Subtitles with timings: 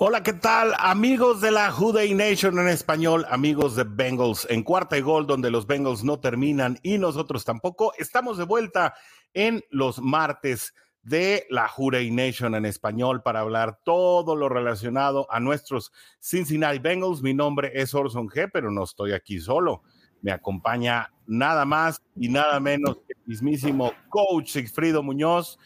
[0.00, 0.74] Hola, ¿qué tal?
[0.78, 5.50] Amigos de la Juday Nation en español, amigos de Bengals en cuarta y gol, donde
[5.50, 7.92] los Bengals no terminan y nosotros tampoco.
[7.98, 8.94] Estamos de vuelta
[9.34, 15.40] en los martes de la Juday Nation en español para hablar todo lo relacionado a
[15.40, 15.90] nuestros
[16.20, 17.20] Cincinnati Bengals.
[17.20, 19.82] Mi nombre es Orson G, pero no estoy aquí solo.
[20.22, 25.58] Me acompaña nada más y nada menos que el mismísimo coach Sigfrido Muñoz.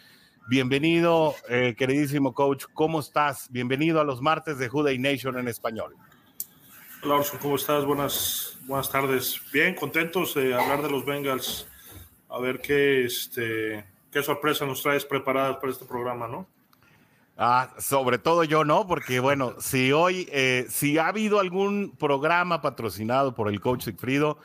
[0.48, 2.64] Bienvenido, eh, queridísimo coach.
[2.74, 3.48] ¿Cómo estás?
[3.50, 5.94] Bienvenido a los martes de Juday Nation en español.
[7.02, 7.84] Hola, Orson, ¿cómo estás?
[7.84, 9.40] Buenas, buenas tardes.
[9.52, 11.68] Bien, contentos de hablar de los Bengals.
[12.28, 16.48] A ver qué, este, qué sorpresa nos traes preparadas para este programa, ¿no?
[17.38, 22.60] Ah, sobre todo yo no, porque bueno, si hoy, eh, si ha habido algún programa
[22.60, 24.38] patrocinado por el coach Sigfrido,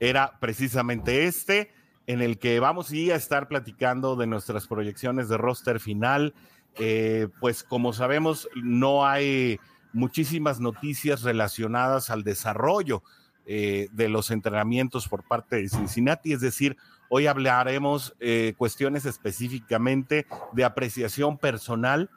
[0.00, 1.72] era precisamente este
[2.06, 6.34] en el que vamos a estar platicando de nuestras proyecciones de roster final.
[6.76, 9.58] Eh, pues como sabemos, no hay
[9.92, 13.02] muchísimas noticias relacionadas al desarrollo
[13.46, 16.76] eh, de los entrenamientos por parte de Cincinnati, es decir,
[17.10, 22.10] hoy hablaremos eh, cuestiones específicamente de apreciación personal,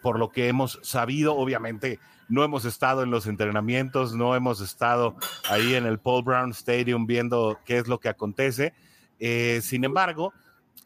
[0.00, 1.98] por lo que hemos sabido, obviamente
[2.30, 5.16] no hemos estado en los entrenamientos, no hemos estado
[5.50, 8.72] ahí en el Paul Brown Stadium viendo qué es lo que acontece,
[9.20, 10.32] eh, sin embargo,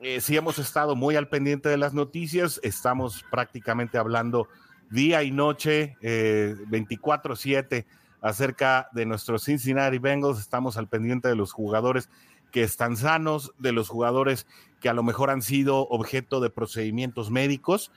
[0.01, 4.49] eh, sí hemos estado muy al pendiente de las noticias, estamos prácticamente hablando
[4.91, 7.87] día y noche, 24/7, eh,
[8.21, 12.11] acerca de nuestros Cincinnati Bengals, estamos al pendiente de los jugadores
[12.51, 14.47] que están sanos, de los jugadores
[14.81, 17.91] que a lo mejor han sido objeto de procedimientos médicos,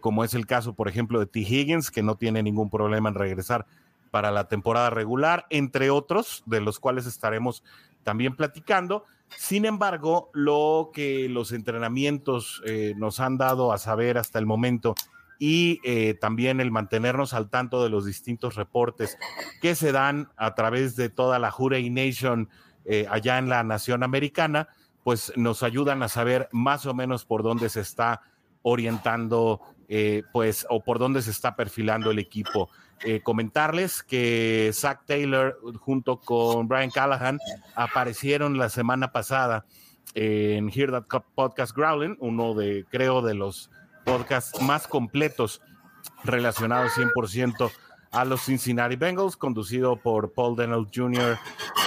[0.00, 1.40] como es el caso, por ejemplo, de T.
[1.40, 3.66] Higgins, que no tiene ningún problema en regresar
[4.12, 7.64] para la temporada regular, entre otros, de los cuales estaremos
[8.04, 9.04] también platicando.
[9.36, 14.94] Sin embargo, lo que los entrenamientos eh, nos han dado a saber hasta el momento
[15.38, 19.18] y eh, también el mantenernos al tanto de los distintos reportes
[19.60, 22.48] que se dan a través de toda la Jurey Nation
[22.84, 24.68] eh, allá en la nación americana,
[25.02, 28.22] pues nos ayudan a saber más o menos por dónde se está
[28.62, 29.60] orientando,
[30.32, 32.70] pues, o por dónde se está perfilando el equipo.
[33.02, 37.38] Eh, comentarles que Zach Taylor junto con Brian Callahan
[37.74, 39.66] aparecieron la semana pasada
[40.14, 43.70] en Hear That Podcast Growling, uno de, creo, de los
[44.04, 45.60] podcasts más completos
[46.22, 47.70] relacionados 100%
[48.12, 51.36] a los Cincinnati Bengals, conducido por Paul Dennell Jr.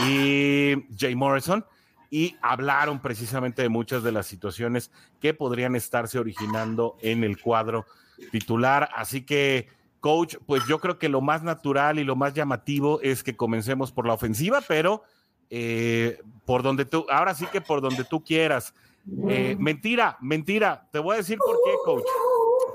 [0.08, 1.66] y Jay Morrison,
[2.10, 4.92] y hablaron precisamente de muchas de las situaciones
[5.22, 7.86] que podrían estarse originando en el cuadro
[8.32, 8.90] titular.
[8.96, 9.70] Así que
[10.00, 13.92] coach, pues yo creo que lo más natural y lo más llamativo es que comencemos
[13.92, 15.04] por la ofensiva, pero
[15.50, 18.74] eh, por donde tú, ahora sí que por donde tú quieras.
[19.30, 22.06] Eh, mentira, mentira, te voy a decir por qué, coach.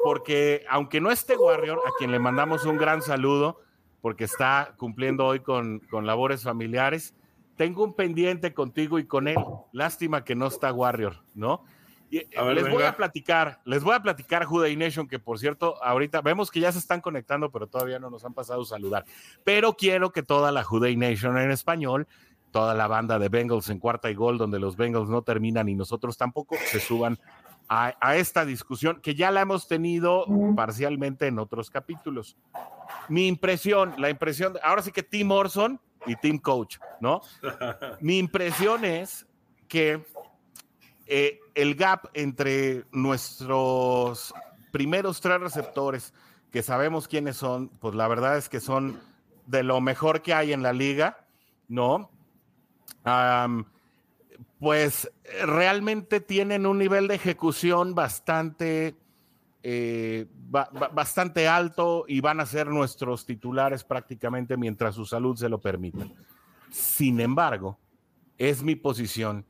[0.02, 3.60] Porque aunque no esté Warrior, a quien le mandamos un gran saludo,
[4.00, 7.14] porque está cumpliendo hoy con, con labores familiares,
[7.56, 9.36] tengo un pendiente contigo y con él.
[9.72, 11.64] Lástima que no está Warrior, ¿no?
[12.12, 16.50] Les voy a platicar, les voy a platicar Juday Nation, que por cierto, ahorita vemos
[16.50, 19.06] que ya se están conectando, pero todavía no nos han pasado a saludar.
[19.44, 22.06] Pero quiero que toda la Juday Nation en español,
[22.50, 25.74] toda la banda de Bengals en cuarta y gol, donde los Bengals no terminan y
[25.74, 27.18] nosotros tampoco, se suban
[27.66, 32.36] a, a esta discusión que ya la hemos tenido parcialmente en otros capítulos.
[33.08, 37.22] Mi impresión, la impresión, ahora sí que Tim Orson y Team Coach, ¿no?
[38.00, 39.26] Mi impresión es
[39.66, 40.04] que
[41.06, 44.32] eh, el gap entre nuestros
[44.70, 46.14] primeros tres receptores,
[46.50, 49.00] que sabemos quiénes son, pues la verdad es que son
[49.46, 51.26] de lo mejor que hay en la liga,
[51.68, 52.10] ¿no?
[54.60, 55.10] pues
[55.44, 58.94] realmente tienen un nivel de ejecución bastante,
[59.64, 60.26] eh,
[60.92, 66.06] bastante alto y van a ser nuestros titulares prácticamente mientras su salud se lo permita.
[66.70, 67.76] Sin embargo,
[68.38, 69.44] es mi posición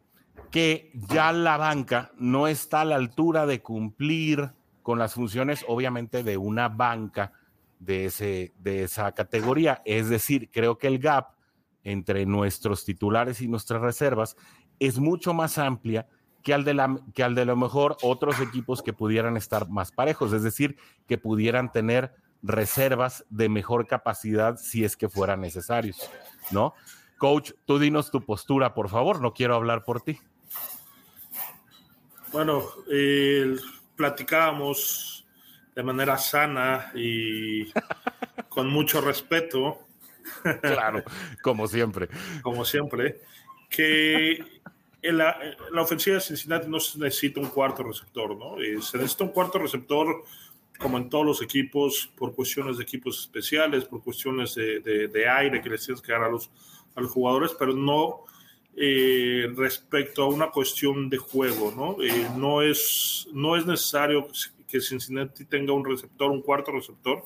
[0.53, 4.53] que ya la banca no está a la altura de cumplir
[4.83, 7.33] con las funciones, obviamente, de una banca
[7.79, 9.81] de, ese, de esa categoría.
[9.87, 11.29] Es decir, creo que el gap
[11.85, 14.37] entre nuestros titulares y nuestras reservas
[14.79, 16.07] es mucho más amplia
[16.43, 19.91] que al, de la, que al de lo mejor otros equipos que pudieran estar más
[19.91, 20.77] parejos, es decir,
[21.09, 22.13] que pudieran tener
[22.43, 26.11] reservas de mejor capacidad si es que fueran necesarios,
[26.51, 26.75] ¿no?
[27.17, 30.19] Coach, tú dinos tu postura, por favor, no quiero hablar por ti.
[32.33, 33.57] Bueno, eh,
[33.95, 35.27] platicábamos
[35.75, 37.71] de manera sana y
[38.49, 39.81] con mucho respeto.
[40.63, 41.05] Claro,
[41.43, 42.09] como siempre.
[42.41, 43.21] Como siempre,
[43.69, 44.43] que
[45.03, 45.39] en la,
[45.73, 48.59] la, ofensiva de Cincinnati no se necesita un cuarto receptor, ¿no?
[48.61, 50.25] Eh, se necesita un cuarto receptor
[50.79, 55.29] como en todos los equipos, por cuestiones de equipos especiales, por cuestiones de, de, de
[55.29, 56.51] aire que les tienes que dar a los,
[56.95, 58.25] a los jugadores, pero no
[58.75, 62.03] eh, respecto a una cuestión de juego, ¿no?
[62.03, 64.27] Eh, no, es, no es necesario
[64.67, 67.23] que Cincinnati tenga un receptor, un cuarto receptor,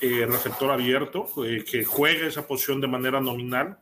[0.00, 1.26] eh, receptor abierto,
[1.70, 3.78] que juegue esa posición de manera nominal,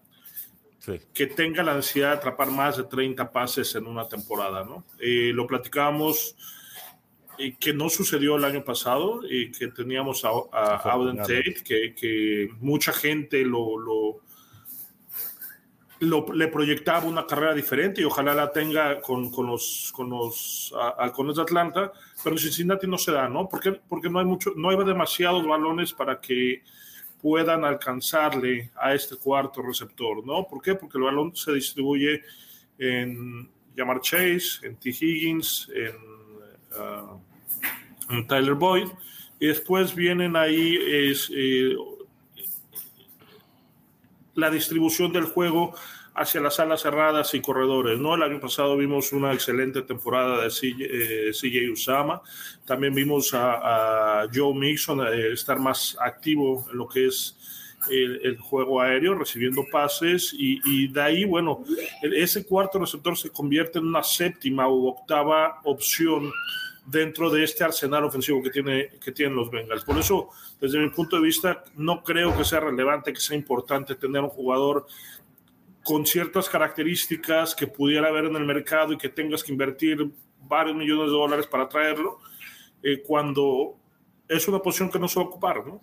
[0.80, 1.00] sí.
[1.12, 4.84] que tenga la necesidad de atrapar más de 30 pases en una temporada, ¿no?
[4.98, 6.34] Lo platicábamos
[7.58, 12.48] que no sucedió el año pasado, y que teníamos a, a Auden Tate, que, que,
[12.60, 14.20] mucha gente lo, lo,
[16.04, 20.74] lo, le proyectaba una carrera diferente y ojalá la tenga con, con los, con los
[20.98, 21.92] halcones de Atlanta,
[22.22, 23.48] pero en Cincinnati no se da, ¿no?
[23.48, 26.62] Porque, porque no hay mucho, no hay demasiados balones para que
[27.20, 30.46] puedan alcanzarle a este cuarto receptor, ¿no?
[30.46, 30.74] ¿Por qué?
[30.74, 32.22] Porque el balón se distribuye
[32.78, 34.90] en Jamar Chase, en T.
[34.90, 36.14] Higgins, en
[36.78, 38.88] Uh, Tyler Boyd.
[39.40, 41.74] Y después vienen ahí es, eh,
[44.34, 45.74] la distribución del juego
[46.14, 47.98] hacia las salas cerradas y corredores.
[47.98, 48.14] ¿no?
[48.14, 52.22] El año pasado vimos una excelente temporada de CJ, eh, Usama.
[52.64, 57.36] También vimos a, Joe Mixon eh, estar más activo en lo que es
[57.90, 61.64] el, el, juego aéreo, recibiendo pases, y, de ahí, bueno,
[62.02, 66.32] ese cuarto receptor se convierte en una séptima u octava opción
[66.86, 69.84] dentro de este arsenal ofensivo que, tiene, que tienen los Bengals.
[69.84, 70.28] Por eso,
[70.60, 74.28] desde mi punto de vista, no creo que sea relevante, que sea importante tener un
[74.28, 74.86] jugador
[75.84, 80.10] con ciertas características que pudiera haber en el mercado y que tengas que invertir
[80.40, 82.18] varios millones de dólares para traerlo,
[82.82, 83.76] eh, cuando
[84.28, 85.80] es una posición que no se va a ocupar, ¿no?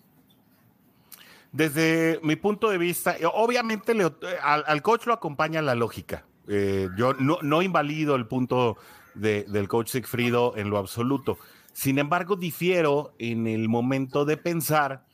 [1.52, 4.10] Desde mi punto de vista, obviamente le,
[4.42, 6.24] al, al, coach lo acompaña la lógica.
[6.48, 8.78] Eh, yo no, no invalido el punto
[9.14, 11.38] de, del coach Sigfrido en lo absoluto.
[11.72, 15.04] Sin embargo, difiero en el momento de pensar,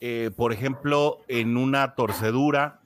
[0.00, 2.80] eh, por ejemplo, en una torcedura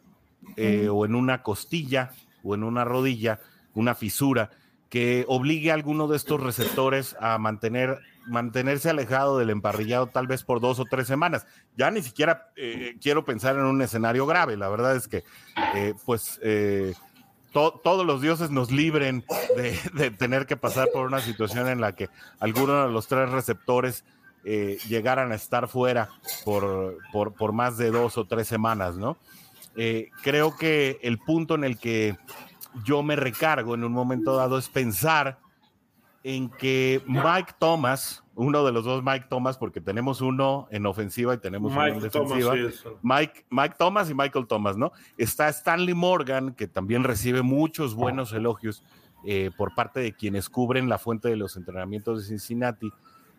[0.57, 2.13] eh, o en una costilla
[2.43, 3.41] o en una rodilla,
[3.75, 4.51] una fisura,
[4.91, 10.45] que obligue a alguno de estos receptores a mantener, mantenerse alejado del emparrillado tal vez
[10.45, 11.47] por dos o tres semanas.
[11.77, 14.57] Ya ni siquiera eh, quiero pensar en un escenario grave.
[14.57, 15.25] La verdad es que,
[15.75, 16.95] eh, pues, eh,
[17.53, 19.25] to todos los dioses nos libren
[19.57, 22.09] de, de, tener que pasar por una situación en la que
[22.41, 24.05] alguno de los tres receptores
[24.45, 26.09] eh, llegaran a estar fuera
[26.45, 29.19] por, por, por, más de dos o tres semanas, ¿no?
[29.81, 32.17] Eh, creo que el punto en el que
[32.85, 35.39] yo me recargo en un momento dado es pensar
[36.25, 41.33] en que Mike Thomas, uno de los dos Mike Thomas, porque tenemos uno en ofensiva
[41.35, 44.91] y tenemos Mike uno en defensiva, Thomas, sí, Mike, Mike Thomas y Michael Thomas, ¿no?
[45.17, 48.83] Está Stanley Morgan, que también recibe muchos buenos elogios
[49.25, 52.91] eh, por parte de quienes cubren la fuente de los entrenamientos de Cincinnati,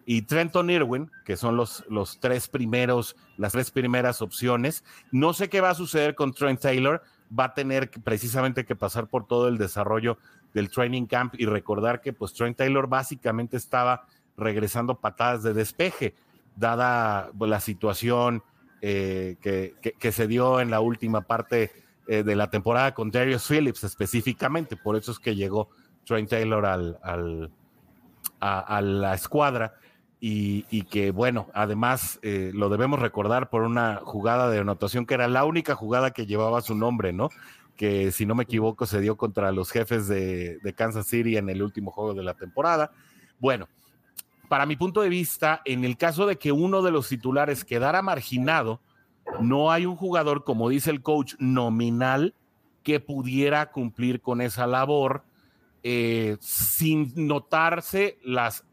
[0.05, 4.83] y Trenton Irwin, que son los, los tres primeros, las tres primeras opciones.
[5.11, 7.03] No sé qué va a suceder con Trent Taylor,
[7.37, 10.17] va a tener precisamente que pasar por todo el desarrollo
[10.53, 16.15] del training camp y recordar que pues Trent Taylor básicamente estaba regresando patadas de despeje,
[16.55, 18.43] dada pues, la situación
[18.81, 21.71] eh, que, que, se dio en la última parte
[22.07, 25.69] eh, de la temporada con Darius Phillips específicamente, por eso es que llegó
[26.05, 27.51] Trent Taylor al, al
[28.39, 29.73] a, la escuadra.
[30.21, 35.29] Y, que bueno, además eh, lo debemos recordar por una jugada de anotación que era
[35.29, 37.29] la única jugada que llevaba su nombre, ¿no?
[37.77, 41.49] Que si no me equivoco se dio contra los jefes de, de Kansas City en
[41.49, 42.91] el último juego de la temporada.
[43.39, 43.69] Bueno,
[44.49, 48.01] para mi punto de vista, en el caso de que uno de los titulares quedara
[48.01, 48.81] marginado,
[49.39, 52.33] no hay un jugador, como dice el coach, nominal
[52.83, 55.23] que pudiera cumplir con esa labor
[55.83, 58.65] eh, sin notarse las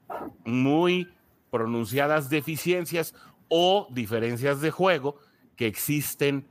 [0.44, 1.08] muy
[1.56, 3.14] pronunciadas deficiencias
[3.48, 5.16] o diferencias de juego
[5.56, 6.46] que existen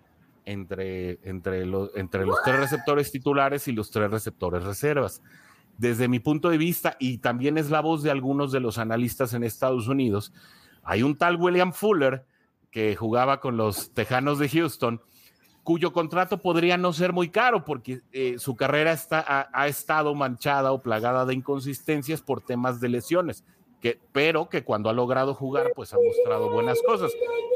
[0.46, 1.62] entre, entre,
[1.96, 5.22] entre los tres receptores titulares y los tres receptores reservas.
[5.78, 9.34] Desde mi punto de vista, y también es la voz de algunos de los analistas
[9.36, 10.34] en Estados Unidos,
[10.84, 12.26] hay un tal William Fuller
[12.72, 15.02] que jugaba con los Tejanos de Houston,
[15.64, 20.72] cuyo contrato podría no ser muy caro porque eh, su carrera está, ha, estado manchada
[20.72, 23.44] o plagada de inconsistencias por temas de lesiones,
[24.12, 27.12] pero que cuando ha logrado jugar pues ha mostrado buenas cosas.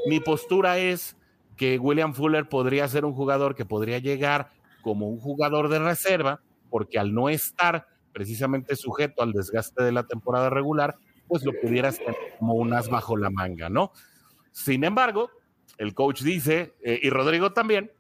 [0.08, 1.18] Mi postura es
[1.58, 6.42] que William Fuller podría ser un jugador que podría llegar como un jugador de reserva,
[6.70, 10.96] porque al no estar precisamente sujeto al desgaste de la temporada regular,
[11.28, 13.92] pues lo pudieras tener como un as bajo la manga, ¿no?
[14.52, 15.30] Sin embargo,
[15.78, 17.92] el coach dice, eh, y Rodrigo también,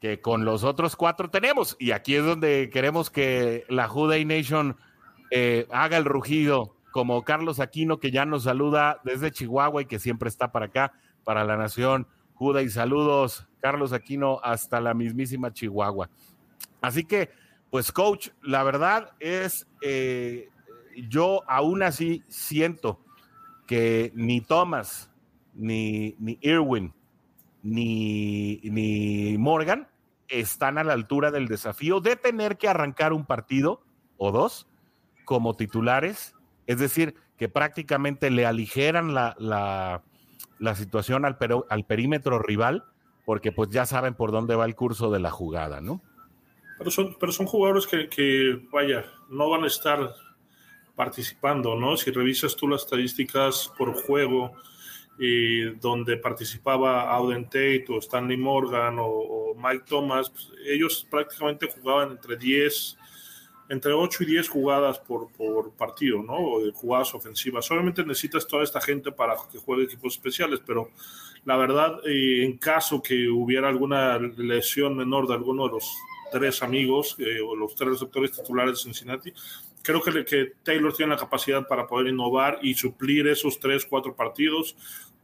[0.00, 1.76] que con los otros cuatro tenemos.
[1.78, 4.76] Y aquí es donde queremos que la Juday Nation
[5.30, 9.98] eh, haga el rugido, como Carlos Aquino, que ya nos saluda desde Chihuahua y que
[9.98, 10.92] siempre está para acá,
[11.24, 12.06] para la nación.
[12.34, 16.08] Juday, saludos, Carlos Aquino, hasta la mismísima Chihuahua.
[16.80, 17.30] Así que,
[17.68, 20.50] pues, coach, la verdad es, eh,
[21.08, 23.00] yo aún así siento
[23.66, 25.10] que ni Thomas,
[25.52, 26.94] ni, ni Irwin,
[27.64, 29.88] ni, ni Morgan
[30.28, 33.82] están a la altura del desafío de tener que arrancar un partido
[34.16, 34.68] o dos
[35.24, 36.33] como titulares,
[36.66, 41.36] es decir, que prácticamente le aligeran la, la, situación al,
[41.68, 42.84] al perímetro rival,
[43.24, 46.02] porque pues ya saben por dónde va el curso de la jugada, ¿no?
[46.78, 50.14] Pero son, pero son jugadores que, que, vaya, no van a estar
[50.96, 51.96] participando, ¿no?
[51.96, 54.52] Si revisas tú las estadísticas por juego,
[55.18, 62.12] y donde participaba Auden Tate o Stanley Morgan o, Mike Thomas, pues, ellos prácticamente jugaban
[62.12, 62.98] entre 10,
[63.68, 66.34] entre 8 y 10 jugadas por, por partido, ¿no?
[66.34, 67.70] O jugadas ofensivas.
[67.70, 70.90] Obviamente necesitas toda esta gente para que juegue equipos especiales, pero
[71.44, 75.94] la verdad, eh, en caso que hubiera alguna lesión menor de alguno de los
[76.32, 79.32] tres amigos eh, o los tres receptores titulares de Cincinnati,
[79.82, 84.14] creo que, que, Taylor tiene la capacidad para poder innovar y suplir esos tres, cuatro
[84.16, 84.76] partidos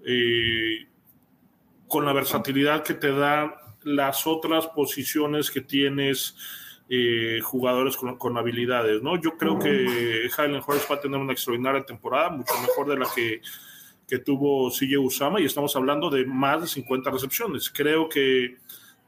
[0.04, 0.86] eh,
[1.88, 6.36] con la versatilidad que te da las otras posiciones que tienes
[6.92, 9.14] eh, jugadores con, habilidades, ¿no?
[9.14, 13.06] Yo creo que Highland Horse va a tener una extraordinaria temporada, mucho mejor de la
[13.14, 13.40] que,
[14.08, 17.70] que tuvo CJ Usama y estamos hablando de más de 50 recepciones.
[17.70, 18.56] Creo que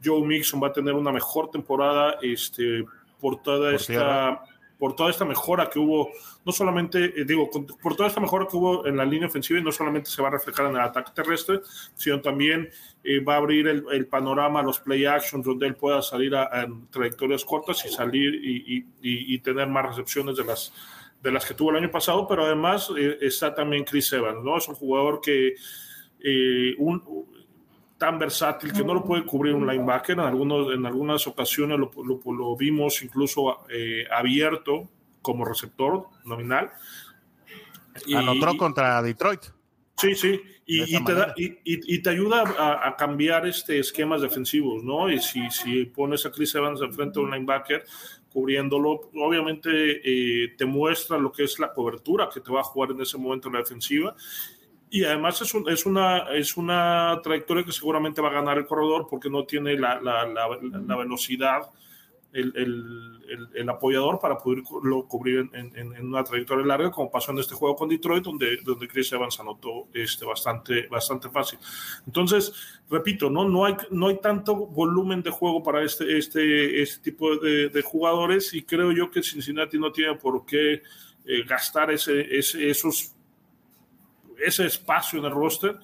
[0.02, 2.84] Joe Mixon va a tener una mejor temporada este,
[3.20, 4.44] por toda esta
[4.82, 6.10] por toda esta mejora que hubo,
[6.44, 7.48] no solamente, eh, digo,
[7.80, 10.26] por toda esta mejora que hubo en la línea ofensiva y no solamente se va
[10.26, 11.60] a reflejar en el ataque terrestre,
[11.94, 12.68] sino también
[13.04, 17.44] eh, va a abrir el, panorama los play actions donde él pueda salir a, trayectorias
[17.44, 20.72] cortas y salir y, tener más recepciones de las,
[21.22, 24.58] de las que tuvo el año pasado, pero además eh, está también Chris Evans, ¿no?
[24.58, 25.54] Es un jugador que
[26.78, 27.04] un,
[28.02, 30.18] tan versátil que no lo puede cubrir un linebacker.
[30.18, 34.88] En, algunos, en algunas ocasiones lo, lo, vimos incluso eh, abierto
[35.22, 36.72] como receptor nominal.
[38.04, 39.42] Y, Anotó contra Detroit.
[39.96, 42.42] Sí, sí, y, y, te, y, te, ayuda
[42.88, 45.08] a, cambiar este esquemas defensivos, ¿no?
[45.08, 47.84] Y si, si pones a Chris Evans enfrente a un linebacker
[48.32, 52.90] cubriéndolo, obviamente eh, te muestra lo que es la cobertura que te va a jugar
[52.90, 54.16] en ese momento en la defensiva
[54.92, 55.54] y además es,
[55.86, 59.98] una, es una trayectoria que seguramente va a ganar el corredor porque no tiene la,
[59.98, 61.62] la, la, velocidad,
[62.30, 67.54] el, el, el, apoyador para poderlo cubrir en, una trayectoria larga, como pasó en este
[67.54, 71.58] juego con Detroit, donde, donde Chris Evans anotó este, bastante, bastante fácil.
[72.06, 72.52] Entonces,
[72.90, 73.48] repito, ¿no?
[73.48, 77.80] No, hay, no hay tanto volumen de juego para este, este, este tipo de, de
[77.80, 80.82] jugadores y creo yo que Cincinnati no tiene por qué
[81.24, 83.14] eh, gastar ese, ese, esos
[84.44, 85.78] ese espacio en el roster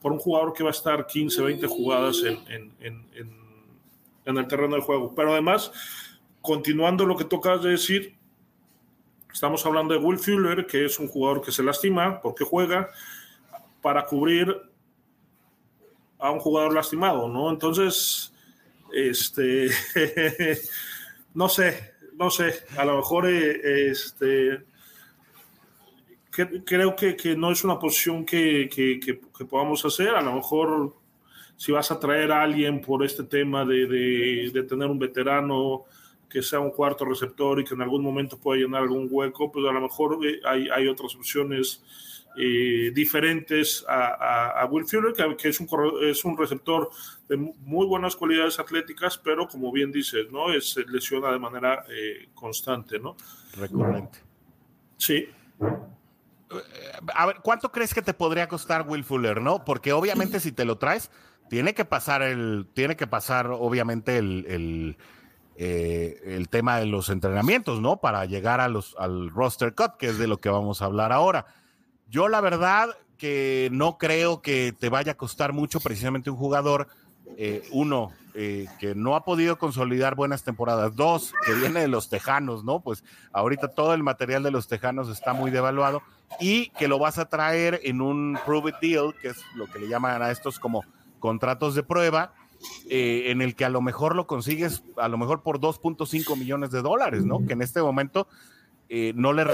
[0.00, 3.08] por un jugador que va a estar 15, 20 jugadas en, en,
[4.24, 5.14] en, el terreno de juego.
[5.14, 5.72] Pero además,
[6.42, 8.14] continuando lo que tocas de decir,
[9.32, 12.90] estamos hablando de Will Fuller, que es un jugador que se lastima porque juega
[13.80, 14.54] para cubrir
[16.18, 17.50] a un jugador lastimado, ¿no?
[17.50, 18.32] Entonces,
[18.92, 19.68] este,
[21.34, 23.92] no sé, no sé, a lo mejor eh,
[26.36, 30.10] este, creo que, que, no es una posición que, que, que, podamos hacer.
[30.10, 30.94] A lo mejor
[31.56, 35.84] si vas a traer a alguien por este tema de, de, de, tener un veterano
[36.28, 39.64] que sea un cuarto receptor y que en algún momento pueda llenar algún hueco, pues
[39.66, 41.82] a lo mejor eh, hay, hay otras opciones
[42.36, 45.68] eh, diferentes a, a, Will Fuller, que, es, un,
[46.02, 46.90] es un receptor
[47.28, 50.52] de muy buenas cualidades atléticas, pero como bien dices, ¿no?
[50.52, 53.16] Es, lesiona de manera eh, constante, ¿no?
[53.56, 54.18] Recurrente.
[54.96, 55.28] Sí
[57.14, 59.64] a ver, ¿cuánto crees que te podría costar Will Fuller, no?
[59.64, 61.10] Porque obviamente si te lo traes,
[61.48, 64.96] tiene que pasar el, tiene que pasar obviamente el, el,
[65.56, 67.98] eh, el tema de los entrenamientos, ¿no?
[67.98, 71.12] Para llegar a los, al roster cut, que es de lo que vamos a hablar
[71.12, 71.46] ahora.
[72.08, 76.88] Yo la verdad que no creo que te vaya a costar mucho precisamente un jugador
[77.36, 82.08] eh, uno, eh, que no ha podido consolidar buenas temporadas, dos, que viene de los
[82.08, 82.80] Tejanos, ¿no?
[82.80, 86.02] Pues ahorita todo el material de los Tejanos está muy devaluado
[86.40, 89.78] y que lo vas a traer en un prove it deal, que es lo que
[89.78, 90.84] le llaman a estos como
[91.18, 92.34] contratos de prueba,
[92.88, 96.70] eh, en el que a lo mejor lo consigues, a lo mejor por 2.5 millones
[96.70, 97.46] de dólares, ¿no?
[97.46, 98.28] Que en este momento
[99.14, 99.44] no le...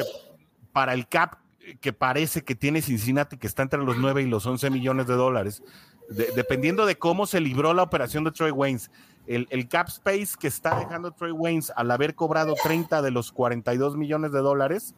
[0.72, 1.36] para el cap
[1.80, 5.14] que parece que tiene Cincinnati, que está entre los 9 y los 11 millones de
[5.14, 5.62] dólares,
[6.10, 8.90] dependiendo de cómo se libró la operación de Troy Waynes,
[9.26, 13.96] el, cap space que está dejando Troy Waynes al haber cobrado 30 de los 42
[13.96, 14.94] millones de dólares,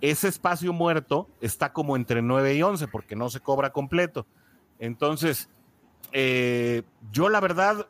[0.00, 4.26] ese espacio muerto está como entre 9 y 11 porque no se cobra completo.
[4.78, 5.48] Entonces,
[6.12, 7.88] eh, yo la verdad,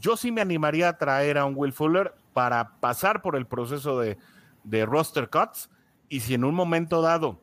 [0.00, 4.00] yo sí me animaría a traer a un Will Fuller para pasar por el proceso
[4.00, 4.18] de,
[4.64, 5.70] de roster cuts
[6.08, 7.40] y si en un momento dado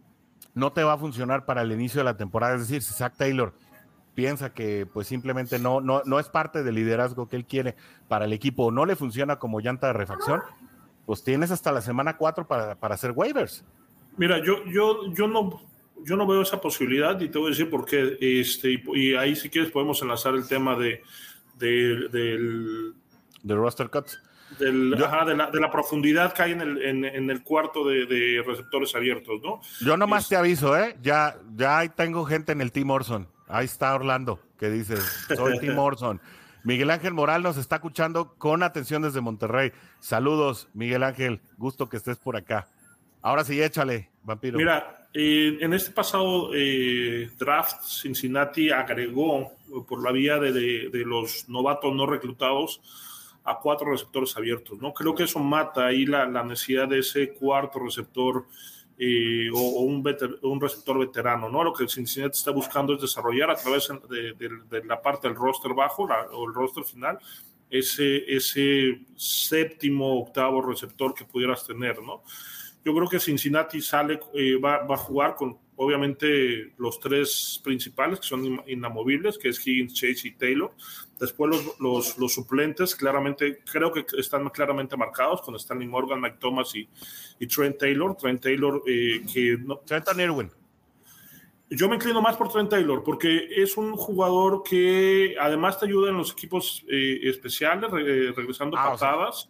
[0.53, 3.15] no te va a funcionar para el inicio de la temporada, es decir, si Zach
[3.15, 3.53] Taylor
[4.17, 7.75] piensa que pues simplemente no, no, no es parte del liderazgo que él quiere
[8.07, 10.41] para el equipo o no le funciona como llanta de refacción,
[11.05, 13.63] pues tienes hasta la semana 4 para, para, hacer waivers.
[14.17, 15.61] Mira, yo, yo, yo, no,
[16.03, 18.17] yo no veo esa posibilidad y te voy a decir por qué.
[18.19, 21.03] Este, y, ahí si quieres podemos enlazar el tema de,
[21.59, 22.93] de del...
[23.43, 24.19] De roster cuts.
[24.57, 27.87] Del, ajá, de, la, de, la, profundidad que hay en el, en, en el cuarto
[27.87, 29.61] de, de, receptores abiertos, ¿no?
[29.79, 30.97] Yo nomás te aviso, ¿eh?
[31.03, 33.27] Ya, ya tengo gente en el Team Orson.
[33.47, 34.97] Ahí está Orlando, que dice,
[35.35, 36.21] soy Tim Orson.
[36.63, 39.71] Miguel Ángel Moral nos está escuchando con atención desde Monterrey.
[39.99, 42.67] Saludos, Miguel Ángel, gusto que estés por acá.
[43.21, 44.57] Ahora sí, échale, vampiro.
[44.57, 49.53] Mira, eh, en este pasado eh, draft, Cincinnati agregó
[49.87, 52.81] por la vía de, de, los novatos no reclutados
[53.43, 54.93] a cuatro receptores abiertos, ¿no?
[54.93, 58.45] Creo que eso mata ahí la, la necesidad de ese cuarto receptor
[58.99, 60.03] eh, o, un,
[60.41, 61.63] un, receptor veterano, ¿no?
[61.63, 66.03] Lo que Cincinnati está buscando es desarrollar a través de, la parte del roster bajo
[66.03, 67.19] o el roster final
[67.69, 72.23] ese, ese séptimo, octavo receptor que pudieras tener, ¿no?
[72.83, 78.19] Yo creo que Cincinnati sale, eh, va, va, a jugar con, obviamente, los tres principales
[78.19, 80.73] que son inamovibles, que es Higgins, Chase y Taylor.
[81.19, 86.37] Después los, los, los, suplentes, claramente, creo que están claramente marcados con Stanley Morgan, Mike
[86.39, 86.87] Thomas y,
[87.39, 88.15] y Trent Taylor.
[88.15, 89.79] Trent Taylor, eh, que no.
[89.79, 90.51] Trent Irwin.
[91.69, 96.11] Yo me inclino más por Trent Taylor porque es un jugador que además te ayuda
[96.11, 99.49] en los equipos eh, especiales, regresando ah, patadas.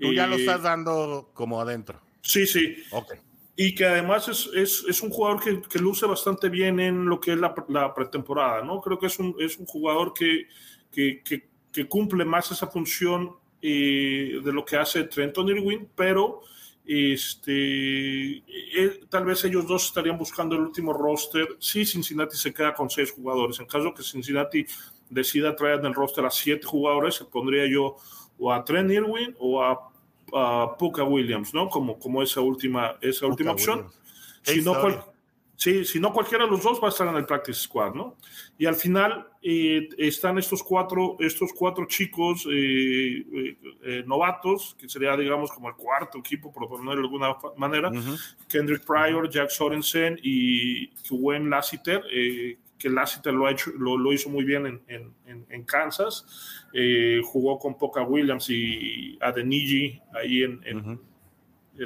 [0.00, 2.00] tú ya lo estás dando como adentro.
[2.22, 2.76] Sí, sí.
[2.90, 3.14] Ok.
[3.54, 7.20] Y que además es, es, es un jugador que, que, luce bastante bien en lo
[7.20, 8.80] que es la, la pretemporada, ¿no?
[8.80, 10.46] Creo que es un, es un jugador que,
[10.92, 11.22] que,
[11.72, 16.42] que, cumple más esa función eh, de lo que hace Trenton Irwin, pero
[16.84, 22.74] este, eh, tal vez ellos dos estarían buscando el último roster si Cincinnati se queda
[22.74, 23.58] con seis jugadores.
[23.60, 24.66] En caso que Cincinnati
[25.08, 27.96] decida traer en el roster a siete jugadores, se pondría yo
[28.38, 29.90] o a Trent Irwin o a,
[30.34, 31.68] a Puka Williams, ¿no?
[31.68, 33.86] Como, como esa última, esa última opción.
[34.42, 34.74] Si no,
[35.62, 38.16] Sí, si no cualquiera de los dos va a estar en el practice squad, ¿no?
[38.58, 45.16] Y al final eh, están estos cuatro, estos cuatro chicos eh, eh, novatos, que sería,
[45.16, 47.92] digamos, como el cuarto equipo, por ponerlo de alguna manera,
[48.48, 52.02] Kendrick Pryor, Jack Sorensen y Wayne Lassiter,
[52.76, 56.66] que Lassiter lo, ha hecho, lo, hizo muy bien en, en, en Kansas,
[57.22, 61.00] jugó con Poca Williams y Adeniji ahí en,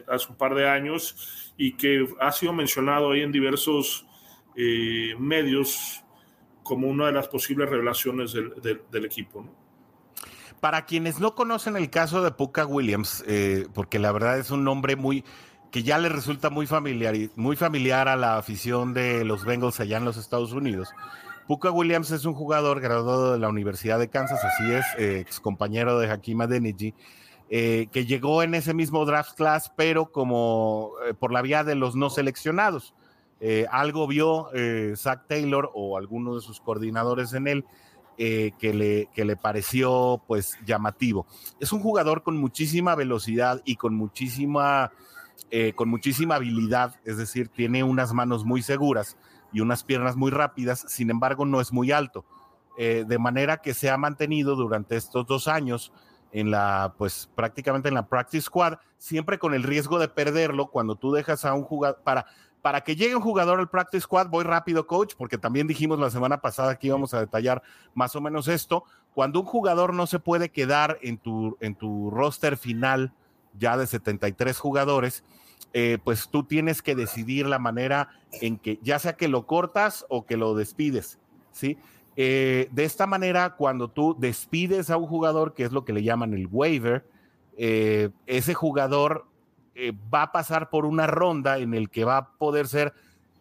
[0.08, 4.06] hace un par de años y que ha sido mencionado ahí en diversos
[4.56, 6.02] eh, medios
[6.62, 8.52] como una de las posibles revelaciones del,
[8.90, 9.42] del, equipo.
[9.42, 9.54] ¿no?
[10.60, 14.64] Para quienes no conocen el caso de Puka Williams, eh, porque la verdad es un
[14.64, 15.24] nombre muy
[15.70, 19.98] que ya le resulta muy familiar, muy familiar a la afición de los Bengals allá
[19.98, 20.88] en los Estados Unidos.
[21.46, 25.38] Puka Williams es un jugador graduado de la Universidad de Kansas, así es, eh, ex
[25.38, 26.94] compañero de Hakim Adeniji,
[27.48, 31.76] eh, que llegó en ese mismo draft class, pero como eh, por la vía de
[31.76, 32.92] los no seleccionados.
[33.38, 34.48] Eh, algo vio
[34.96, 37.64] Zach Taylor o alguno de sus coordinadores en él
[38.16, 41.26] que, le, que le pareció pues llamativo.
[41.60, 44.90] Es un jugador con muchísima velocidad y con muchísima,
[45.74, 49.18] con muchísima habilidad, es decir, tiene unas manos muy seguras
[49.52, 52.24] y unas piernas muy rápidas, sin embargo no es muy alto.
[52.78, 55.92] de manera que se ha mantenido durante estos dos años
[56.36, 60.94] en la, pues prácticamente en la practice squad, siempre con el riesgo de perderlo cuando
[60.94, 62.26] tú dejas a un jugador, para,
[62.60, 66.10] para que llegue un jugador al practice squad, voy rápido coach, porque también dijimos la
[66.10, 67.62] semana pasada que íbamos a detallar
[67.94, 72.10] más o menos esto, cuando un jugador no se puede quedar en tu, en tu
[72.10, 73.14] roster final
[73.58, 75.24] ya de 73 jugadores,
[75.72, 78.10] eh, pues tú tienes que decidir la manera
[78.42, 81.18] en que, ya sea que lo cortas o que lo despides,
[81.50, 81.78] ¿sí?
[82.16, 86.02] Eh, de esta manera, cuando tú despides a un jugador, que es lo que le
[86.02, 87.06] llaman el waiver,
[87.58, 89.26] eh, ese jugador
[89.74, 92.94] eh, va a pasar por una ronda en el que va a poder ser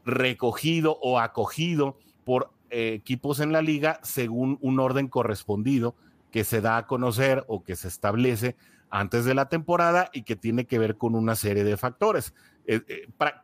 [0.04, 5.96] recogido o acogido por equipos en la liga según un orden correspondido
[6.32, 8.58] que se da a conocer o que se establece
[8.90, 12.34] antes de la temporada y que tiene que ver con una serie de factores.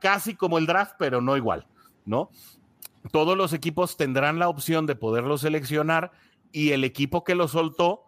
[0.02, 1.65] casi como el draft, pero no igual,
[2.06, 2.30] ¿no?
[3.12, 6.12] Todos los equipos tendrán la opción de poderlo seleccionar
[6.52, 8.06] y el equipo que lo soltó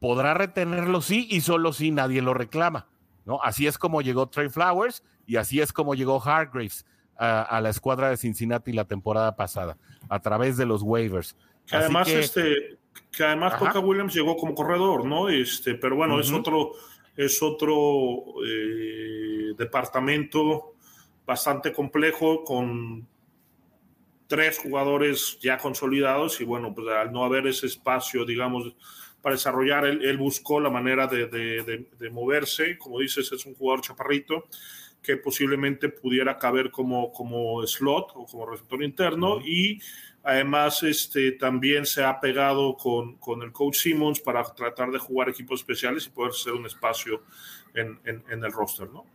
[0.00, 2.88] podrá retenerlo sí y solo si nadie lo reclama.
[3.24, 3.40] ¿no?
[3.42, 6.84] Así es como llegó Trey Flowers y así es como llegó Hargraves
[7.16, 11.36] a, la escuadra de Cincinnati la temporada pasada, a través de los waivers.
[11.66, 12.76] Que además, este,
[13.12, 15.28] que además Williams llegó como corredor, ¿no?
[15.28, 16.72] Este, pero bueno, es otro,
[17.16, 20.74] es otro eh, departamento
[21.24, 23.06] bastante complejo con
[24.34, 28.74] tres jugadores ya consolidados y bueno, pues al no haber ese espacio, digamos,
[29.22, 32.76] para desarrollar, él, buscó la manera de, de, moverse.
[32.76, 34.48] Como dices, es un jugador chaparrito
[35.00, 39.80] que posiblemente pudiera caber como, como slot o como receptor interno y
[40.24, 45.28] además este, también se ha pegado con, con el coach Simmons para tratar de jugar
[45.28, 47.22] equipos especiales y poder ser un espacio
[47.72, 49.06] en, en, en el roster, ¿no?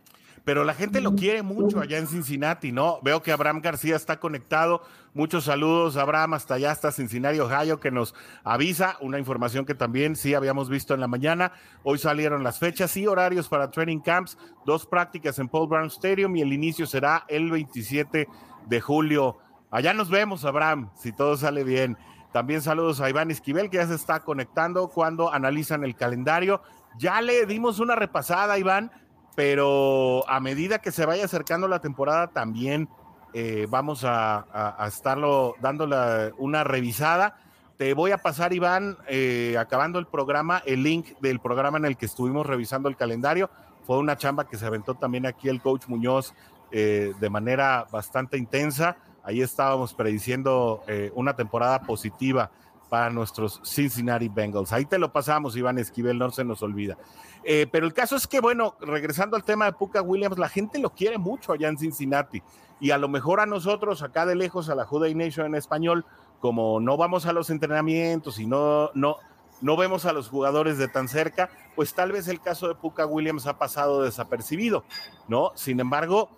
[0.44, 2.98] Pero la gente lo quiere mucho allá en Cincinnati, ¿no?
[3.02, 4.82] Veo que Abraham García está conectado.
[5.12, 10.16] Muchos saludos, Abraham, hasta allá, hasta Cincinnati, Ohio, que nos avisa una información que también
[10.16, 11.52] sí habíamos visto en la mañana.
[11.82, 16.34] Hoy salieron las fechas y horarios para training camps, dos prácticas en Paul Brown Stadium
[16.36, 18.28] y el inicio será el 27
[18.66, 19.38] de julio.
[19.70, 21.96] Allá nos vemos, Abraham, si todo sale bien.
[22.32, 26.62] También saludos a Iván Esquivel, que ya se está conectando cuando analizan el calendario.
[26.96, 28.92] Ya le dimos una repasada, Iván,
[29.40, 32.90] pero a medida que se vaya acercando la temporada también
[33.32, 37.38] eh, vamos a, estarlo dándole una revisada.
[37.78, 41.96] Te voy a pasar, Iván, eh, acabando el programa, el link del programa en el
[41.96, 43.48] que estuvimos revisando el calendario.
[43.86, 46.34] Fue una chamba que se aventó también aquí el coach Muñoz
[46.70, 48.98] eh, de manera bastante intensa.
[49.24, 50.82] Ahí estábamos prediciendo
[51.14, 52.50] una temporada positiva
[52.90, 54.72] para nuestros Cincinnati Bengals.
[54.72, 56.98] Ahí te lo pasamos, Iván Esquivel, no se nos olvida.
[57.44, 60.78] Eh, pero el caso es que, bueno, regresando al tema de Puka Williams, la gente
[60.78, 62.42] lo quiere mucho allá en Cincinnati.
[62.80, 66.04] Y a lo mejor a nosotros, acá de lejos, a la Juday Nation en español,
[66.40, 69.16] como no vamos a los entrenamientos y no, no,
[69.60, 73.06] no vemos a los jugadores de tan cerca, pues tal vez el caso de Puka
[73.06, 74.84] Williams ha pasado desapercibido,
[75.28, 75.52] ¿no?
[75.54, 76.30] Sin embargo,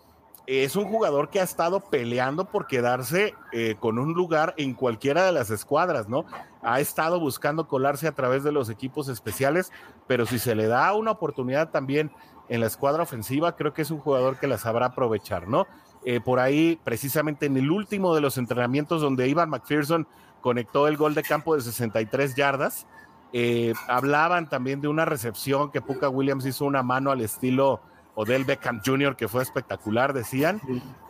[0.46, 5.24] es un jugador que ha estado peleando por quedarse eh, con un lugar en cualquiera
[5.24, 6.24] de las escuadras, ¿no?
[6.62, 9.70] Ha estado buscando colarse a través de los equipos especiales,
[10.06, 12.10] pero si se le da una oportunidad también
[12.48, 15.66] en la escuadra ofensiva, creo que es un jugador que la sabrá aprovechar, ¿no?
[16.04, 20.08] Eh, por ahí, precisamente en el último de los entrenamientos donde Ivan McPherson
[20.40, 22.86] conectó el gol de campo de 63 yardas,
[23.32, 27.80] eh, hablaban también de una recepción que Puka Williams hizo una mano al estilo
[28.14, 30.60] Odell Beckham Jr., que fue espectacular, decían.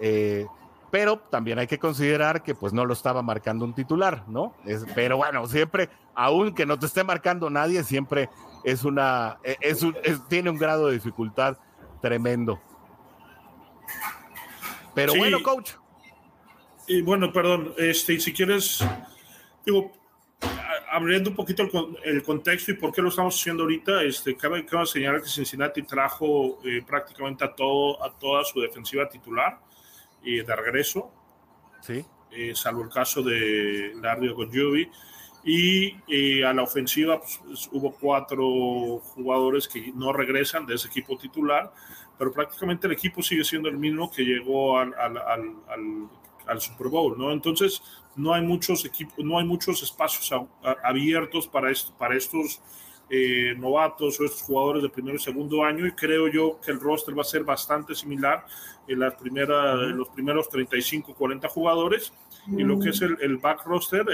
[0.00, 0.46] Eh,
[0.90, 4.54] pero también hay que considerar que pues no lo estaba marcando un titular, ¿no?
[4.94, 8.28] pero bueno, siempre, aun que no te esté marcando nadie, siempre
[8.62, 9.86] es una, e, es,
[10.28, 11.56] tiene un grado de dificultad
[12.02, 12.60] tremendo.
[14.94, 15.72] Pero bueno, coach.
[16.86, 18.84] Y bueno, perdón, este, si quieres,
[19.64, 19.92] digo,
[20.92, 21.62] abriendo un poquito
[22.04, 25.82] el, contexto y por qué lo estamos haciendo ahorita, este, cabe, cabe señalar que Cincinnati
[25.84, 29.58] trajo eh, prácticamente a, todo, a toda su defensiva titular
[30.22, 31.10] y de regreso,
[31.80, 32.04] ¿Sí?
[32.30, 34.50] Eh, salvo el caso de Lardio con
[35.44, 41.16] Y eh, a la ofensiva pues, hubo cuatro jugadores que no regresan de ese equipo
[41.16, 41.72] titular,
[42.18, 46.08] pero prácticamente el equipo sigue siendo el mismo que llegó al, al, al,
[46.46, 47.32] al Super Bowl, ¿no?
[47.32, 47.82] Entonces,
[48.16, 50.30] no hay muchos equipos, no hay muchos espacios
[50.82, 52.60] abiertos para, esto, para estos
[53.14, 56.80] eh, novatos o estos jugadores de primero y segundo año y creo yo que el
[56.80, 58.46] roster va a ser bastante similar
[58.88, 62.12] en, las primeras, los primeros 35, 40 jugadores
[62.46, 64.06] y lo que es el, back roster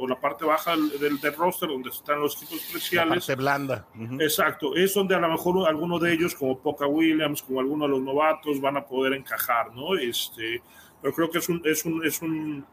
[0.00, 3.10] o la parte baja del, del, roster donde están los equipos especiales.
[3.10, 3.86] La parte blanda.
[4.20, 7.90] Exacto, es donde a lo mejor alguno de ellos como Poca Williams, como alguno de
[7.90, 9.96] los novatos van a poder encajar, ¿no?
[9.96, 10.62] Este,
[11.00, 12.66] pero creo que es un, es un, es un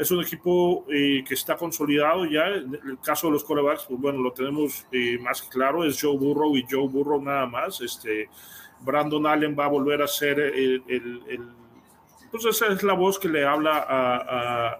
[0.00, 2.46] es un equipo eh, que está consolidado ya.
[2.46, 6.16] En el caso de los corebacks, pues bueno, lo tenemos eh, más claro, es Joe
[6.16, 7.82] Burrow y Joe Burrow nada más.
[7.82, 8.30] Este,
[8.80, 11.48] Brandon Allen va a volver a ser el, el,
[12.30, 14.78] pues esa es la voz que le habla a,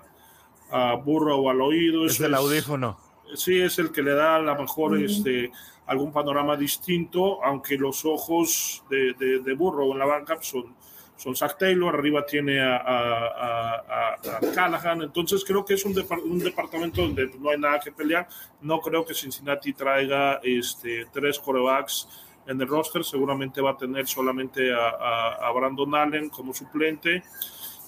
[0.71, 2.07] a, a Burrow al oído.
[2.07, 2.99] Es, el audífono.
[3.35, 5.53] sí, es el que le da a lo mejor este,
[5.85, 10.75] algún panorama distinto, aunque los ojos de, de, de Burrow en la banca son
[11.21, 14.19] son Zach Taylor, arriba tiene a, a,
[14.55, 15.03] Callahan.
[15.03, 18.27] Entonces creo que es un, un, departamento donde no hay nada que pelear.
[18.63, 22.09] No creo que Cincinnati traiga este, tres corebacks
[22.47, 23.05] en el roster.
[23.05, 27.23] Seguramente va a tener solamente a, Brandon Allen como suplente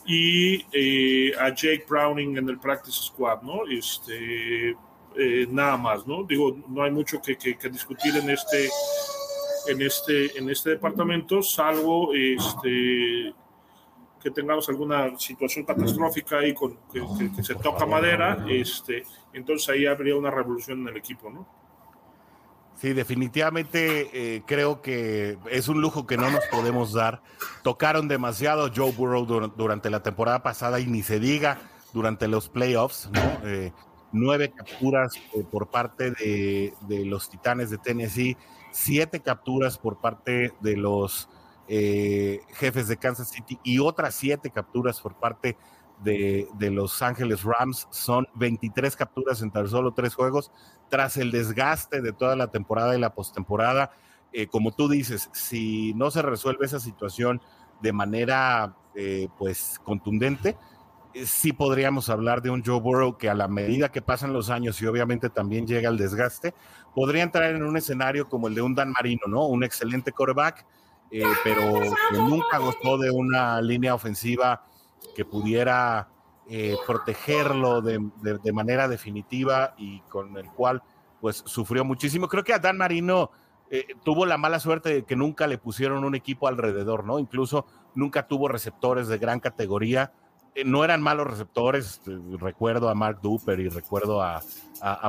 [0.05, 3.66] y eh, a Jake Browning en el practice squad, ¿no?
[3.66, 4.77] Este,
[5.16, 6.23] eh, nada más, ¿no?
[6.25, 8.68] Digo, no hay mucho que, que discutir en este
[9.66, 13.35] en este, en este departamento, salvo este,
[14.22, 20.16] que tengamos alguna situación catastrófica y con, que, se toca madera, este, entonces ahí habría
[20.16, 21.46] una revolución en el equipo, ¿no?
[22.77, 27.22] Sí, definitivamente eh, creo que es un lujo que no nos podemos dar.
[27.62, 31.59] Tocaron demasiado Joe Burrow durante la temporada pasada y ni se diga
[31.92, 33.48] durante los playoffs, ¿no?
[33.48, 33.72] Eh,
[34.11, 38.37] nueve capturas eh, por parte de, de, los Titanes de Tennessee
[38.73, 41.29] siete capturas por parte de los
[41.69, 45.57] eh, jefes de Kansas City y otras siete capturas por parte
[46.03, 47.87] de, Los Ángeles Rams.
[47.91, 50.51] Son 23 capturas en tan solo tres juegos,
[50.89, 53.93] tras el desgaste de toda la temporada y la postemporada.
[54.33, 57.41] Eh, como tú dices, si no se resuelve esa situación
[57.81, 60.57] de manera eh, pues contundente,
[61.27, 64.81] sí podríamos hablar de un Joe Burrow que a la medida que pasan los años
[64.81, 66.55] y obviamente también llega el desgaste,
[66.95, 69.47] podría entrar en un escenario como el de un Dan Marino, ¿no?
[69.47, 70.67] Un excelente quarterback,
[71.11, 74.65] eh, pero que nunca gustó de una línea ofensiva
[75.15, 76.09] que pudiera
[76.49, 78.01] eh, protegerlo de,
[78.53, 80.83] manera definitiva y con el cual
[81.21, 82.29] pues sufrió muchísimo.
[82.29, 83.31] Creo que a Dan Marino
[83.71, 87.19] eh, tuvo la mala suerte de que nunca le pusieron un equipo alrededor, ¿no?
[87.19, 90.13] Incluso nunca tuvo receptores de gran categoría
[90.65, 92.01] no eran malos receptores.
[92.07, 94.43] Eh, recuerdo a Mark Duper y recuerdo a,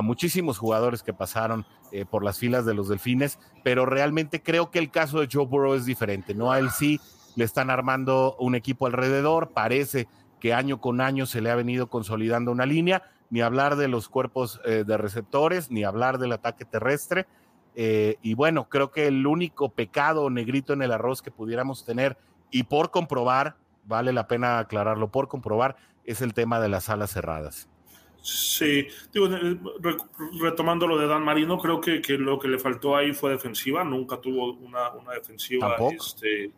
[0.02, 4.78] muchísimos jugadores que pasaron eh, por las filas de los Delfines, pero realmente creo que
[4.78, 6.32] el caso de Joe Burrow es diferente.
[6.32, 7.00] No a él sí
[7.34, 9.50] le están armando un equipo alrededor.
[9.50, 10.06] Parece
[10.38, 13.02] que año con año se le ha venido consolidando una línea.
[13.30, 17.26] Ni hablar de los cuerpos de receptores, ni hablar del ataque terrestre.
[17.74, 22.16] y bueno, creo que el único pecado negrito en el arroz que pudiéramos tener
[22.52, 27.10] y por comprobar vale la pena aclararlo por comprobar, es el tema de las alas
[27.12, 27.68] cerradas.
[28.22, 29.28] Sí, digo,
[30.40, 33.84] retomando lo de Dan Marino, creo que, que, lo que le faltó ahí fue defensiva,
[33.84, 36.50] nunca tuvo una, una defensiva este,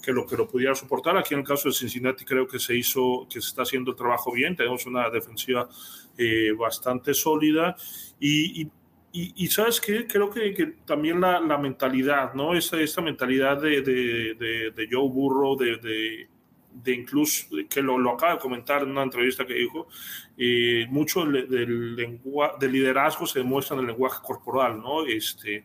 [0.00, 1.16] que, lo, que lo pudiera soportar.
[1.16, 3.96] Aquí en el caso de Cincinnati creo que se hizo, que se está haciendo el
[3.96, 5.68] trabajo bien, tenemos una defensiva
[6.16, 7.74] eh, bastante sólida
[8.20, 8.70] y, y
[9.12, 12.54] y, sabes qué, creo que, que también la, la, mentalidad, ¿no?
[12.54, 16.28] Esta, esta mentalidad de, de, de, de Joe Burrow, de,
[16.72, 19.88] de incluso, que lo, lo, acaba de comentar en una entrevista que dijo,
[20.36, 25.04] eh, mucho del, de liderazgo se demuestra en el lenguaje corporal, ¿no?
[25.04, 25.64] Este,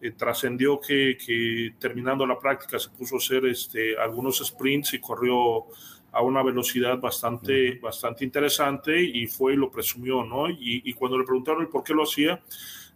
[0.00, 5.00] eh, trascendió que, que, terminando la práctica se puso a hacer este, algunos sprints y
[5.00, 5.66] corrió
[6.12, 10.50] a una velocidad bastante, bastante interesante y fue y lo presumió, ¿no?
[10.50, 12.42] Y, y cuando le preguntaron el por qué lo hacía,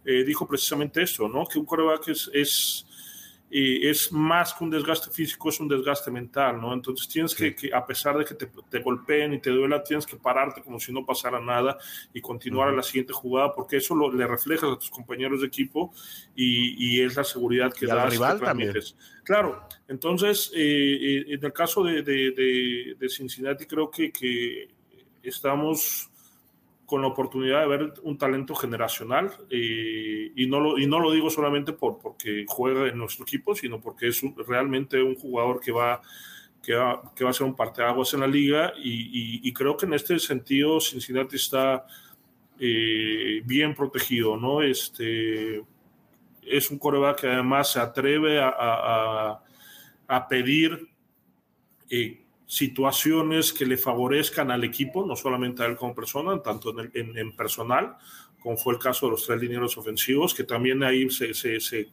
[0.05, 1.45] eh, dijo precisamente eso, ¿no?
[1.45, 2.86] Que un coreback es, es
[3.49, 6.73] y es más que un desgaste físico, es un desgaste mental, ¿no?
[6.73, 10.17] Entonces tienes que, a pesar de que te, te, golpeen y te duela, tienes que
[10.17, 11.77] pararte como si no pasara nada
[12.13, 15.47] y continuar a la siguiente jugada, porque eso lo, le reflejas a tus compañeros de
[15.47, 15.93] equipo
[16.35, 18.09] y, y es la seguridad que y das.
[18.09, 18.73] rival también.
[19.23, 24.67] Claro, entonces, eh, eh, en el caso de, de, de Cincinnati, creo que, que
[25.23, 26.09] estamos
[26.87, 31.29] con la oportunidad de ver un talento generacional y, no lo, y no lo digo
[31.29, 36.01] solamente por, porque juega en nuestro equipo, sino porque es realmente un jugador que va,
[36.63, 39.95] que va, que va a ser un parteaguas en la liga y, creo que en
[39.95, 41.85] este sentido Cincinnati está
[42.57, 44.61] eh, bien protegido, ¿no?
[44.61, 45.61] Este,
[46.43, 49.43] es un coreback que además se atreve a, a,
[50.07, 50.87] a pedir
[51.89, 57.17] eh, situaciones que le favorezcan al equipo, no solamente a él como persona, tanto en,
[57.17, 57.97] en, personal,
[58.39, 61.89] como fue el caso de los tres linieros ofensivos, que también ahí se, se, se,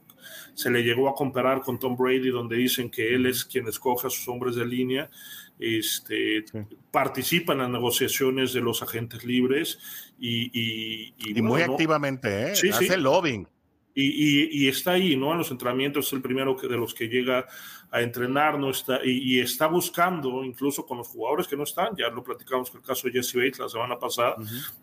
[0.55, 4.07] se, le llegó a comparar con Tom Brady, donde dicen que él es quien escoge
[4.07, 5.11] a sus hombres de línea,
[5.59, 6.45] este,
[6.93, 9.81] participa en las negociaciones de los agentes libres
[10.21, 10.51] y...
[10.53, 12.53] Y, y, muy activamente, ¿eh?
[12.53, 13.49] hace lobbying.
[13.97, 15.31] Y, y, está ahí, ¿no?
[15.31, 17.47] En los entrenamientos es el primero que, de los que llega
[17.93, 18.71] a entrenar, ¿no?
[18.71, 22.81] Está, y, está buscando, incluso con los jugadores que no están, ya lo platicamos con
[22.81, 24.35] el caso de Jesse Bates la semana pasada,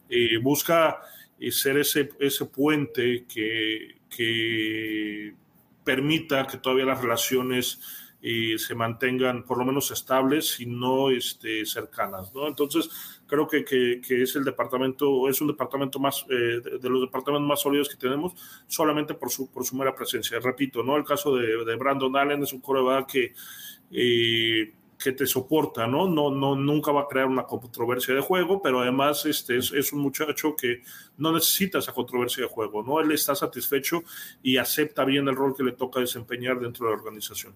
[0.07, 1.01] eh, busca
[1.37, 5.33] eh, ser ese, ese puente que, que
[5.83, 7.81] permita que todavía las relaciones
[8.21, 12.47] eh, se mantengan por lo menos estables y no este, cercanas, ¿no?
[12.47, 12.89] Entonces,
[13.25, 17.61] creo que, que, es el departamento, es un departamento más, eh, de, los departamentos más
[17.61, 18.33] sólidos que tenemos,
[18.67, 20.39] solamente por su, por su mera presencia.
[20.39, 20.97] Repito, ¿no?
[20.97, 23.33] El caso de, de Brandon Allen es un coreback que
[25.01, 26.07] que te soporta, ¿no?
[26.07, 29.91] No, no, nunca va a crear una controversia de juego, pero además este es, es,
[29.91, 30.83] un muchacho que
[31.17, 32.99] no necesita esa controversia de juego, ¿no?
[32.99, 34.03] Él está satisfecho
[34.43, 37.55] y acepta bien el rol que le toca desempeñar dentro de la organización.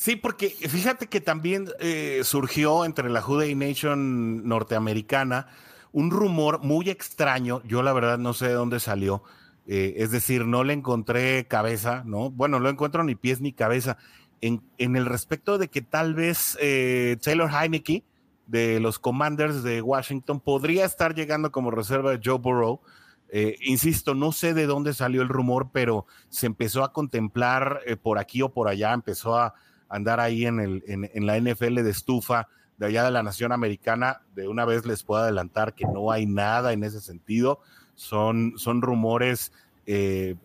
[0.00, 5.48] Sí, porque fíjate que también eh, surgió entre la Juday Nation norteamericana
[5.92, 9.22] un rumor muy extraño, yo la verdad no sé de dónde salió,
[9.66, 12.30] eh, es decir, no le encontré cabeza, ¿no?
[12.30, 13.98] Bueno, no encuentro ni pies ni cabeza,
[14.40, 18.02] en, el respecto de que tal vez eh, Taylor Heineke
[18.46, 22.80] de los Commanders de Washington podría estar llegando como reserva de Joe Burrow.
[23.60, 28.40] Insisto, no sé de dónde salió el rumor, pero se empezó a contemplar por aquí
[28.40, 29.54] o por allá, empezó a
[29.90, 32.48] andar ahí en, el, en, la NFL de estufa
[32.78, 34.22] de allá de la nación americana.
[34.34, 37.60] De una vez les puedo adelantar que no hay nada en ese sentido.
[37.94, 39.52] Son, son rumores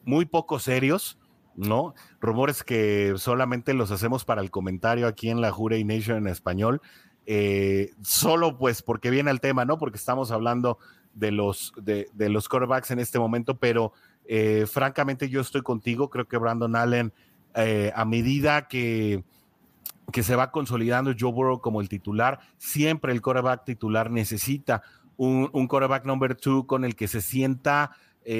[0.03, 1.17] muy poco serios.
[1.55, 1.93] ¿no?
[2.19, 6.81] Rumores que solamente los hacemos para el comentario aquí en la Jure Nation en español,
[7.25, 9.77] eh, solo pues porque viene el tema, ¿no?
[9.77, 10.77] Porque estamos hablando
[11.13, 13.93] de los, de, los quarterbacks en este momento, pero
[14.25, 17.13] eh, francamente yo estoy contigo, creo que Brandon Allen,
[17.55, 19.23] eh, a medida que,
[20.11, 24.81] que se va consolidando Joe Burrow como el titular, siempre el quarterback titular necesita
[25.17, 27.91] un, un quarterback number two con el que se sienta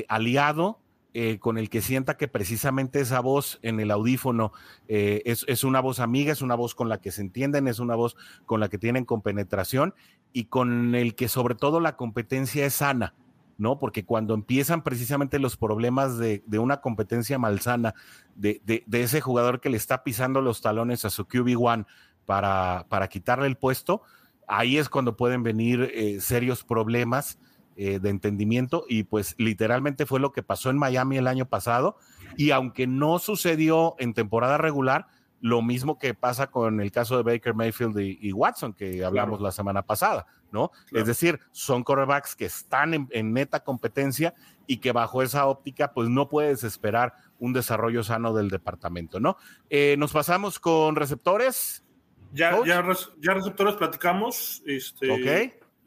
[0.07, 0.79] aliado,
[1.17, 4.51] eh, con el que sienta que precisamente esa voz en el audífono
[4.89, 7.95] eh, es, una voz amiga, es una voz con la que se entienden, es una
[7.95, 9.93] voz con la que tienen compenetración
[10.33, 13.13] y con el que sobre todo la competencia es sana.
[13.57, 13.79] ¿No?
[13.79, 17.93] Porque cuando empiezan precisamente los problemas de, una competencia malsana,
[18.35, 21.85] de, de, ese jugador que le está pisando los talones a su QB1
[22.25, 24.01] para, para quitarle el puesto,
[24.47, 27.37] ahí es cuando pueden venir eh, serios problemas
[27.77, 31.97] eh, de entendimiento y pues literalmente fue lo que pasó en Miami el año pasado
[32.37, 35.07] y aunque no sucedió en temporada regular,
[35.45, 39.51] lo mismo que pasa con el caso de Baker Mayfield y, Watson que hablamos la
[39.51, 40.71] semana pasada, ¿no?
[40.91, 44.33] Es decir, son quarterbacks que están en, neta competencia
[44.65, 49.37] y que bajo esa óptica pues no puedes esperar un desarrollo sano del departamento, ¿no?
[49.69, 51.85] Eh, nos pasamos con receptores.
[52.33, 52.83] Ya, ya,
[53.21, 55.07] ya, receptores platicamos, este,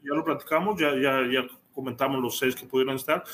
[0.01, 3.25] ya lo platicamos, ya, ya, ya comentamos los seis que pudieron estar.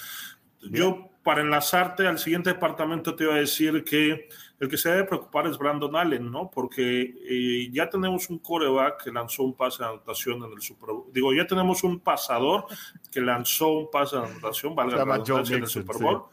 [0.72, 4.28] Yo, para enlazarte al siguiente departamento, te iba a decir que
[4.60, 6.50] el que se debe preocupar es Brandon Allen, ¿no?
[6.50, 10.92] Porque eh, ya tenemos un coreback que lanzó un pase de anotación en el Super
[10.92, 11.06] Bowl.
[11.12, 12.66] Digo, ya tenemos un pasador
[13.12, 16.26] que lanzó un pase de anotación, valga la en el Super Bowl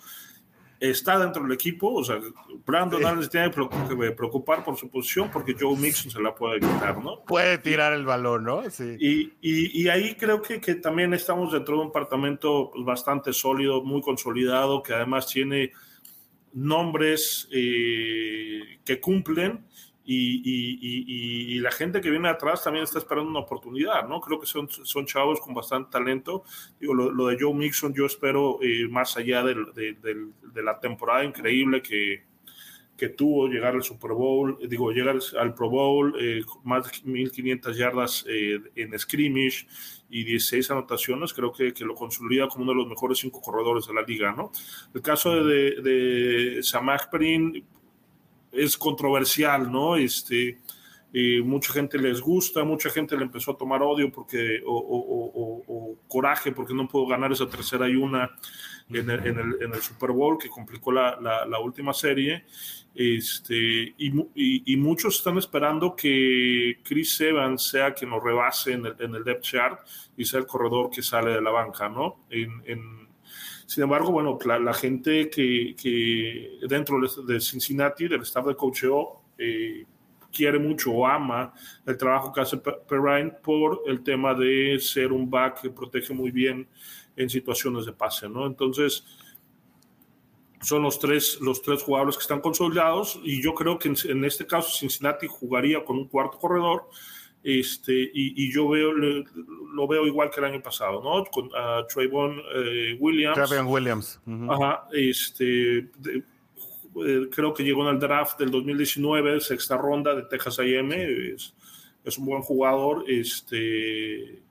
[0.90, 1.94] está dentro del equipo.
[1.94, 2.18] O sea,
[2.66, 6.61] Brandon Allen se tiene que preocupar por su posición porque Joe Mixon se la puede
[6.61, 7.20] quitar, ¿no?
[7.24, 8.68] Puede tirar el balón, ¿no?
[8.68, 8.96] Sí.
[8.98, 13.82] Y, y, ahí creo que, que, también estamos dentro de un departamento pues, bastante sólido,
[13.82, 15.72] muy consolidado, que además tiene
[16.52, 19.66] nombres eh, que cumplen
[20.04, 24.20] y, la gente que viene atrás también está esperando una oportunidad, ¿no?
[24.20, 26.42] Creo que son, son chavos con bastante talento.
[26.80, 29.54] Digo, lo, de Joe Mixon, yo espero, eh, más allá de,
[30.62, 32.24] la temporada increíble que,
[32.96, 37.74] que tuvo, llegar al Super Bowl, digo, llegar al Pro Bowl, eh, más de 1.500
[37.74, 39.66] yardas eh, en scrimmage
[40.11, 43.87] y 16 anotaciones, creo que, que, lo consolida como uno de los mejores cinco corredores
[43.87, 44.52] de la liga, ¿no?
[44.94, 47.64] El caso de, de, Samaj Perin,
[48.52, 49.96] es controversial, ¿no?
[49.96, 50.59] Este,
[51.14, 56.53] eh, mucha gente les gusta, mucha gente le empezó a tomar odio porque, o, coraje
[56.53, 58.31] porque no pudo ganar esa tercera y una
[58.90, 62.44] en el, en el, Super Bowl que complicó la, la, última serie.
[62.94, 68.96] Este, y, y, muchos están esperando que Chris Evans sea quien nos rebase en el,
[68.98, 69.81] en el depth chart
[70.16, 72.27] y sea el corredor que sale de la banca, ¿no?
[72.31, 73.03] En,
[73.66, 79.87] sin embargo, bueno, la, gente que, que, dentro de Cincinnati, del staff de coacheo, eh,
[80.32, 81.52] quiere mucho o ama
[81.86, 86.30] el trabajo que hace Perrine por el tema de ser un back que protege muy
[86.30, 86.66] bien
[87.16, 88.46] en situaciones de pase, ¿no?
[88.46, 89.04] Entonces,
[90.60, 94.24] son los tres, los tres jugadores que están consolidados y yo creo que en, en
[94.24, 96.88] este caso Cincinnati jugaría con un cuarto corredor
[97.42, 101.24] este, y, y yo veo, lo veo igual que el año pasado, ¿no?
[101.24, 103.34] Con uh, Trayvon eh, Williams.
[103.34, 104.20] Trayvon Williams.
[104.48, 105.90] Ajá, este,
[107.07, 111.54] eh, creo que llegó en el draft del 2019, sexta ronda de Texas A&M, es,
[112.04, 114.42] es, un buen jugador, este,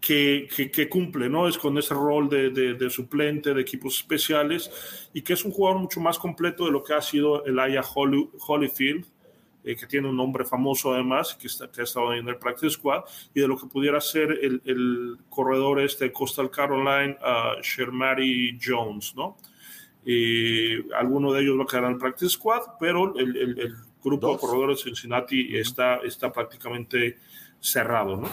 [0.00, 1.48] que, que, que, cumple, ¿no?
[1.48, 5.52] Es con ese rol de, de, de, suplente de equipos especiales y que es un
[5.52, 9.06] jugador mucho más completo de lo que ha sido el Aya Holyfield
[9.64, 12.70] eh, que tiene un nombre famoso además, que, está, que ha estado en el Practice
[12.70, 18.58] Squad, y de lo que pudiera ser el, el corredor este Coastal Carolina, uh, Shermary
[18.60, 19.36] Jones, ¿no?
[20.04, 24.32] Eh, alguno de ellos va a quedar en el Practice Squad, pero el, el, grupo
[24.32, 27.18] de corredores de Cincinnati está, está prácticamente
[27.60, 28.28] cerrado, ¿no?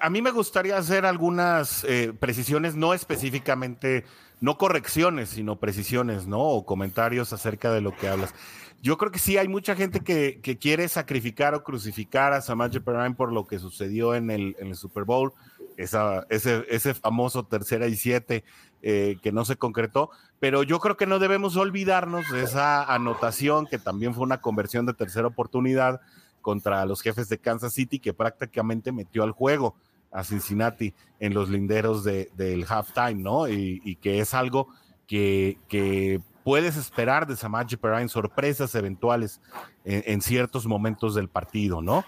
[0.00, 4.04] A, mí me gustaría hacer algunas eh, precisiones, no específicamente,
[4.40, 6.40] no correcciones, sino precisiones, ¿no?
[6.40, 8.34] O comentarios acerca de lo que hablas.
[8.82, 13.14] Yo creo que sí hay mucha gente que, quiere sacrificar o crucificar a Samaje Perrine
[13.14, 15.32] por lo que sucedió en el, en el Super Bowl,
[15.78, 18.44] esa, ese, ese famoso tercera y siete
[18.82, 20.10] eh, que no se concretó,
[20.40, 24.86] pero yo creo que no debemos olvidarnos de esa anotación que también fue una conversión
[24.86, 26.00] de tercera oportunidad
[26.42, 29.76] contra los jefes de Kansas City que prácticamente metió al juego
[30.10, 33.48] a Cincinnati en los linderos del halftime, ¿no?
[33.48, 34.68] Y, que es algo
[35.06, 39.40] que, puedes esperar de Samaje Perrine, sorpresas eventuales
[39.84, 42.04] en, ciertos momentos del partido, ¿no?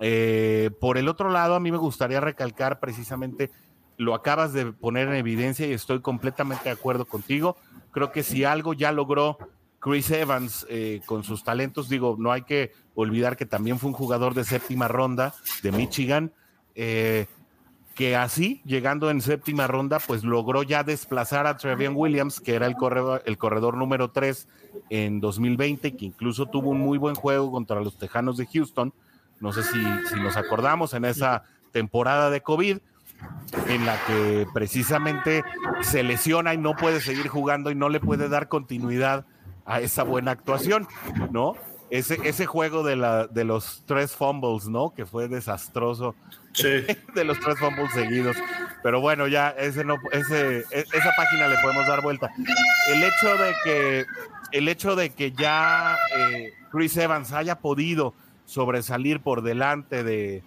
[0.00, 3.50] Eh, por el otro lado, a mí me gustaría recalcar precisamente
[3.98, 7.56] lo acabas de poner en evidencia y estoy completamente de acuerdo contigo.
[7.90, 9.38] Creo que si algo ya logró
[9.80, 13.94] Chris Evans eh, con sus talentos, digo, no hay que olvidar que también fue un
[13.94, 16.32] jugador de séptima ronda de Michigan,
[16.76, 17.26] eh,
[17.96, 22.66] que así, llegando en séptima ronda, pues logró ya desplazar a Trevian Williams, que era
[22.66, 24.46] el corredor, el corredor número 3
[24.90, 28.92] en 2020, que incluso tuvo un muy buen juego contra los Tejanos de Houston.
[29.40, 32.78] No sé si, si nos acordamos en esa temporada de COVID
[33.68, 35.44] en la que precisamente
[35.80, 39.26] se lesiona y no puede seguir jugando y no le puede dar continuidad
[39.64, 40.88] a esa buena actuación,
[41.30, 41.54] ¿no?
[41.90, 44.92] Ese, ese juego de, la, de los tres fumbles, ¿no?
[44.94, 46.14] Que fue desastroso.
[46.52, 46.84] Sí.
[47.14, 48.36] De los tres fumbles seguidos.
[48.82, 52.30] Pero bueno, ya ese no, ese, e, esa página le podemos dar vuelta.
[52.88, 54.06] El hecho de que,
[54.52, 58.14] el hecho de que ya eh, Chris Evans haya podido
[58.48, 60.42] sobresalir por delante de,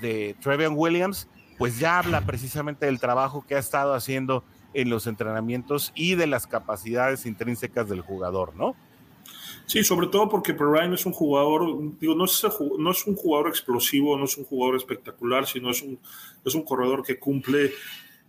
[0.00, 1.28] de Trevion Williams,
[1.58, 4.42] pues ya habla precisamente del trabajo que ha estado haciendo
[4.74, 8.74] en los entrenamientos y de las capacidades intrínsecas del jugador, ¿no?
[9.64, 12.46] Sí, sobre todo porque Perrine es un jugador, digo, no es,
[12.78, 15.98] no es un jugador explosivo, no es un jugador espectacular, sino es un,
[16.44, 17.72] es un corredor que cumple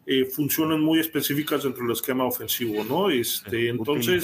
[0.05, 3.09] eh, funciones muy específicas dentro del esquema ofensivo, ¿no?
[3.09, 4.23] Este, entonces,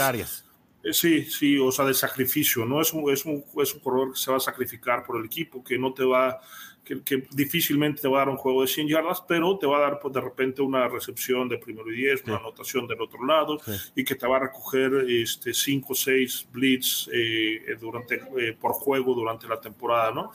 [0.91, 2.81] sí, sí, o sea, de sacrificio, ¿no?
[2.81, 5.63] Es un, es, un, es un corredor que se va a sacrificar por el equipo,
[5.63, 6.41] que no te va
[6.83, 9.81] que, difícilmente te va a dar un juego de 100 yardas, pero te va a
[9.81, 13.57] dar pues, de repente una recepción de primero y 10, una anotación del otro lado,
[13.95, 18.73] y que te va a recoger este, 5 o 6 blitz eh, durante, eh, por
[18.73, 20.31] juego durante la temporada, ¿no?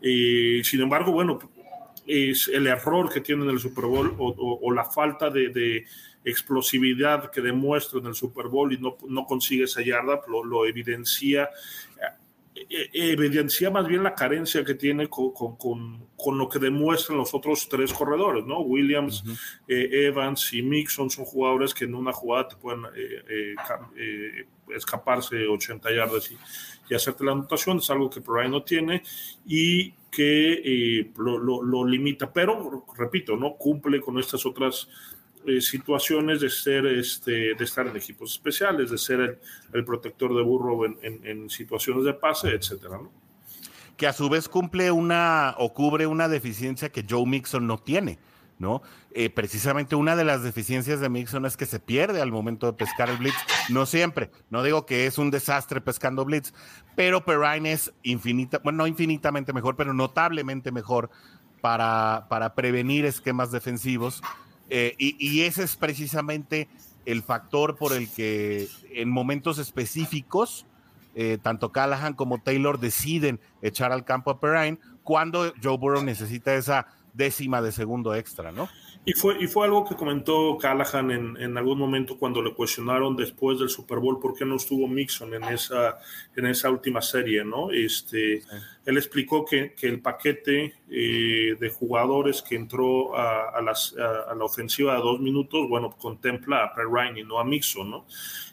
[0.00, 1.38] sin embargo, bueno,
[2.06, 5.84] es el error que tiene en el Super Bowl o, la falta de,
[6.24, 10.66] explosividad que demuestra en el Super Bowl y no, no consigue esa yarda, lo, lo
[10.66, 11.48] evidencia
[12.70, 17.32] eh, evidencia más bien la carencia que tiene con, con, con, lo que demuestran los
[17.32, 18.60] otros tres corredores, ¿no?
[18.60, 19.22] Williams,
[19.68, 24.44] eh, Evans y Mixon son jugadores que en una jugada te pueden eh,
[24.74, 26.38] escaparse 80 yardas y,
[26.90, 29.02] y, hacerte la anotación, es algo que Brian no tiene
[29.46, 34.88] y que lo, lo, lo, limita, pero repito, no cumple con estas otras
[35.48, 39.38] eh, situaciones de ser este de estar en equipos especiales, de ser
[39.72, 43.00] el, protector de burro en, situaciones de pase, etcétera,
[43.96, 48.18] Que a su vez cumple una o cubre una deficiencia que Joe Mixon no tiene.
[48.58, 48.82] ¿no?
[49.12, 52.72] Eh, precisamente una de las deficiencias de Mixon es que se pierde al momento de
[52.72, 53.36] pescar el blitz.
[53.68, 56.52] No siempre, no digo que es un desastre pescando blitz,
[56.96, 61.10] pero Perrine es infinita, bueno, no infinitamente mejor, pero notablemente mejor
[61.60, 64.22] para, para prevenir esquemas defensivos
[64.70, 66.68] eh, y, ese es precisamente
[67.06, 70.66] el factor por el que en momentos específicos,
[71.14, 76.54] eh, tanto Callahan como Taylor deciden echar al campo a Perrine cuando Joe Burrow necesita
[76.54, 78.68] esa décima de segundo extra, ¿no?
[79.04, 83.16] Y fue, y fue algo que comentó Callahan en, en, algún momento cuando le cuestionaron
[83.16, 85.98] después del Super Bowl por qué no estuvo Mixon en esa,
[86.36, 87.70] en esa última serie, ¿no?
[87.70, 88.42] Este,
[88.88, 94.34] Él explicó que, que el paquete eh, de jugadores que entró a, a, las, a,
[94.34, 98.06] la ofensiva de dos minutos, bueno, contempla a Perrine y no a Mixon, ¿no?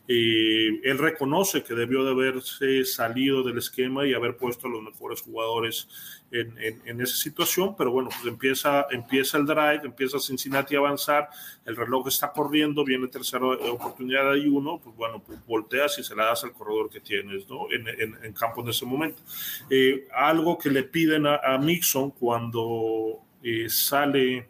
[0.07, 5.21] él reconoce que debió de haberse salido del esquema y haber puesto a los mejores
[5.23, 5.87] jugadores
[6.31, 11.29] en, en, esa situación, pero bueno, pues empieza, empieza el drive, empieza Cincinnati a avanzar,
[11.65, 16.15] el reloj está corriendo, viene tercera oportunidad y uno, pues bueno, pues volteas y se
[16.15, 17.67] la das al corredor que tienes, ¿no?
[17.71, 17.87] En,
[18.23, 19.21] en campo en ese momento.
[19.69, 24.49] Eh, algo que le piden a, Mixon cuando eh, sale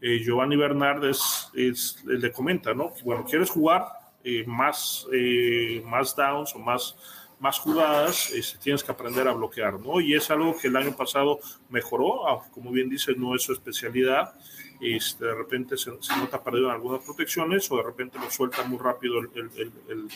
[0.00, 2.92] eh, Giovanni Bernardes, es, le comenta, ¿no?
[3.04, 3.86] bueno, ¿quieres jugar?
[4.22, 6.96] Eh, más, eh, más downs o más,
[7.38, 10.00] más jugadas, este, tienes que aprender a bloquear, ¿no?
[10.00, 12.22] Y es algo que el año pasado mejoró,
[12.52, 14.34] como bien dice, no es su especialidad.
[14.80, 18.78] Este, de repente se, nota perdido en algunas protecciones o de repente lo suelta muy
[18.78, 20.08] rápido el, el,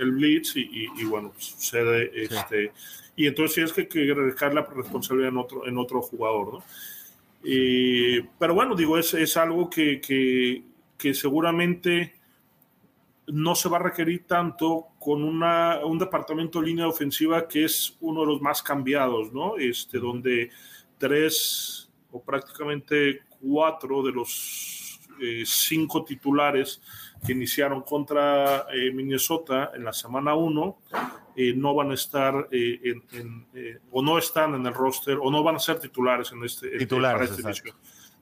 [0.00, 2.72] el blitz y, bueno, sucede este,
[3.20, 6.64] y entonces tienes que, que recaer la responsabilidad en otro, en otro jugador, ¿no?
[8.38, 12.14] pero bueno, digo, es, es algo que, que, seguramente
[13.26, 17.94] no se va a requerir tanto con una, un departamento de línea ofensiva que es
[18.00, 19.58] uno de los más cambiados, ¿no?
[19.58, 20.50] Este, donde
[20.96, 26.80] tres o prácticamente cuatro de los eh, cinco titulares
[27.26, 30.78] que iniciaron contra eh, Minnesota en la semana 1
[31.42, 33.46] eh, no van a estar en,
[33.90, 37.24] o no están en el roster o no van a ser titulares en este, para,
[37.24, 37.74] este inicio,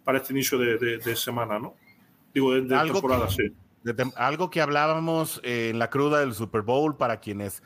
[0.05, 1.75] para este inicio de, semana, ¿no?
[2.33, 3.51] Digo, de, temporada, sí.
[4.14, 7.61] algo que hablábamos en la cruda del Super Bowl para quienes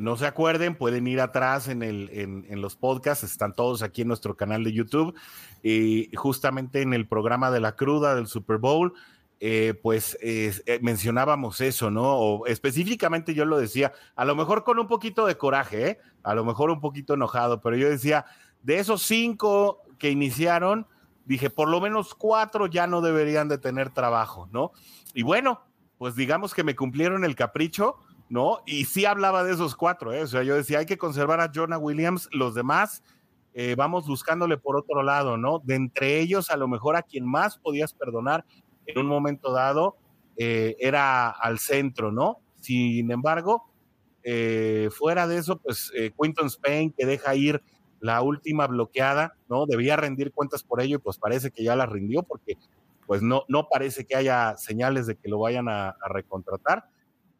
[0.00, 4.08] no se acuerden, pueden ir atrás en, el, en, los podcasts, están todos aquí en
[4.08, 5.16] nuestro canal de YouTube.
[5.64, 8.94] Y justamente en el programa de la cruda del Super Bowl,
[9.38, 12.16] eh, pues eh, mencionábamos eso, ¿no?
[12.16, 15.98] O específicamente yo lo decía, a lo mejor con un poquito de coraje, ¿eh?
[16.22, 18.24] a lo mejor un poquito enojado, pero yo decía,
[18.62, 20.86] de esos cinco que iniciaron,
[21.26, 24.72] dije, por lo menos cuatro ya no deberían de tener trabajo, ¿no?
[25.12, 25.60] Y bueno,
[25.98, 27.96] pues digamos que me cumplieron el capricho,
[28.30, 28.62] ¿no?
[28.64, 30.22] Y sí hablaba de esos cuatro, ¿eh?
[30.22, 33.02] O sea, yo decía, hay que conservar a Jonah Williams, los demás,
[33.76, 35.60] vamos buscándole por otro lado, ¿no?
[35.60, 38.44] De entre ellos, a lo mejor a quien más podías perdonar
[38.86, 39.96] en un momento dado
[40.36, 42.40] eh, era al centro, ¿no?
[42.60, 43.70] Sin embargo,
[44.22, 47.62] eh, fuera de eso, pues eh, Quinton Spain que deja ir
[48.00, 49.66] la última bloqueada, ¿no?
[49.66, 52.58] Debía rendir cuentas por ello y pues parece que ya la rindió porque
[53.06, 56.84] pues no, no parece que haya señales de que lo vayan a, recontratar.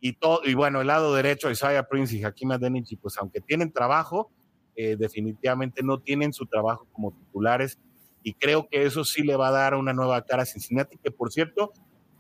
[0.01, 3.73] Y, todo, y bueno, el lado derecho, Isaiah Prince y Hakim Adenichi, pues aunque tienen
[3.73, 4.31] trabajo,
[4.77, 7.79] definitivamente no tienen su trabajo como titulares
[8.27, 11.13] y creo que eso sí le va a dar una nueva cara a Cincinnati, que
[11.13, 11.73] por cierto,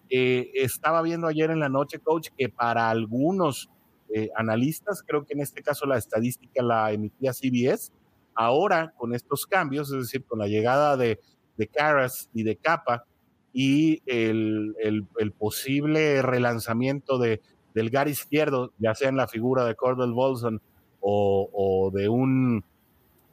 [0.08, 3.70] eh, estaba viendo ayer en la noche, coach, que para algunos
[4.14, 7.90] eh, analistas, creo que en este caso la estadística la emitía CBS,
[8.36, 11.18] ahora con estos cambios, es decir, con la llegada de,
[11.56, 13.04] de Caras y de Capa
[13.52, 17.40] y el, el, posible relanzamiento de,
[17.74, 20.62] del gar izquierdo, ya sea en la figura de Cordell Bolson
[21.00, 22.64] o, o de un...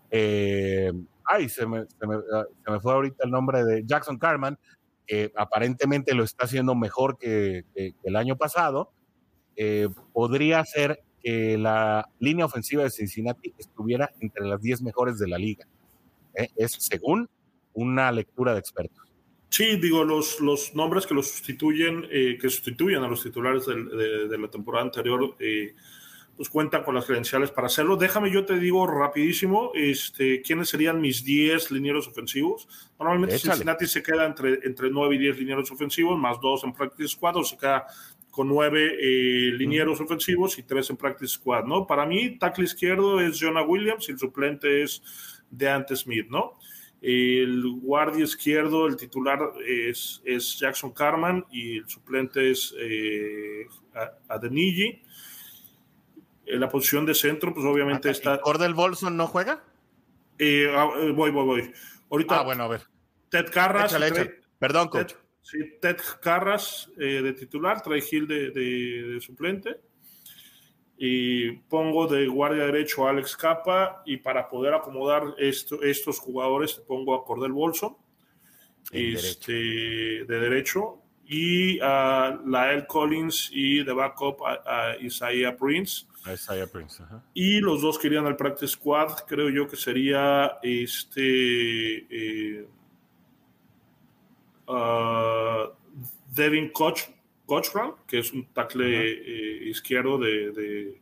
[0.10, 0.92] Eh,
[1.26, 4.58] ay, se me, se me, ah, se me fue ahorita el nombre de Jackson Carman,
[5.06, 7.66] que aparentemente lo está haciendo mejor que,
[8.04, 8.92] el año pasado,
[9.56, 15.28] eh, podría ser que la línea ofensiva de Cincinnati estuviera entre las 10 mejores de
[15.28, 15.66] la liga.
[16.36, 16.50] ¿eh?
[16.56, 17.30] Es según
[17.74, 19.04] una lectura de expertos.
[19.50, 24.28] Sí, digo, los, los nombres que los sustituyen, eh, que sustituyen a los titulares de,
[24.28, 25.38] de la temporada anterior,
[26.36, 27.96] pues cuentan con las credenciales para hacerlo.
[27.96, 32.68] Déjame, yo te digo rapidísimo, este, quiénes serían mis 10 linieros ofensivos.
[33.00, 37.10] Normalmente Cincinnati se queda entre, entre 9 y 10 linieros ofensivos, más 2 en practice
[37.10, 37.86] squad, o se queda
[38.32, 41.86] con 9 eh, linieros ofensivos y 3 en practice squad, ¿no?
[41.86, 45.04] Para mí, tackle izquierdo es Jonah Williams y el suplente es
[45.52, 46.58] Deante Smith, ¿no?
[47.00, 53.68] El guardia izquierdo, el titular es, es Jackson Carman y el suplente es eh,
[54.30, 55.04] Adeniji.
[56.46, 58.40] En la posición de centro, pues obviamente está.
[58.42, 59.64] ¿Cordel Bolson no juega?
[60.38, 61.74] Eh, ah, eh, voy, voy, voy.
[62.10, 62.40] Ahorita.
[62.40, 62.82] Ah, bueno, a ver.
[63.30, 63.96] Ted Carras.
[64.60, 65.14] Perdón, coach.
[65.42, 69.80] sí, Ted Carras eh, de titular, trae Gil de, suplente.
[70.98, 74.04] Y pongo de guardia derecho a Alex Capa.
[74.06, 77.98] Y para poder acomodar esto, estos jugadores, pongo a Cordel Bolson.
[78.92, 86.06] Este, de derecho y a Lael Collins y de backup a, Isaiah Prince.
[86.32, 87.04] Isaiah Prince.
[87.34, 92.68] Y los dos que irían al practice squad, creo yo que sería este eh,
[94.68, 95.70] uh,
[96.34, 97.00] Devin Koch,
[97.46, 101.00] Cochran, que es un tackle eh, izquierdo de,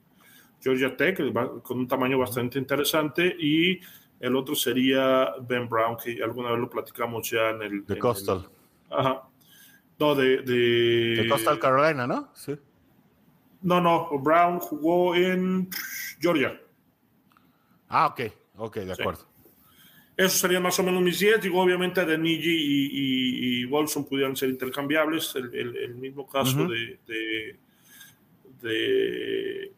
[0.63, 1.17] Georgia Tech,
[1.63, 3.79] con un tamaño bastante interesante, y
[4.19, 7.85] el otro sería Ben Brown, que alguna vez lo platicamos ya en el...
[7.85, 8.47] De Coastal.
[8.91, 9.23] ajá,
[10.01, 11.27] no, de, de.
[11.29, 12.31] Coastal Carolina, ¿no?
[12.33, 12.57] Sí.
[13.61, 14.09] No, no.
[14.17, 15.69] Brown jugó en
[16.19, 16.59] Georgia.
[17.87, 18.21] Ah, ok.
[18.57, 19.27] Ok, de acuerdo.
[20.17, 21.41] Eso serían más o menos mis 10.
[21.41, 25.35] Digo, obviamente, de y, y, y, Bolson pudieran ser intercambiables.
[25.35, 27.59] El, mismo caso de, de,
[28.61, 29.73] de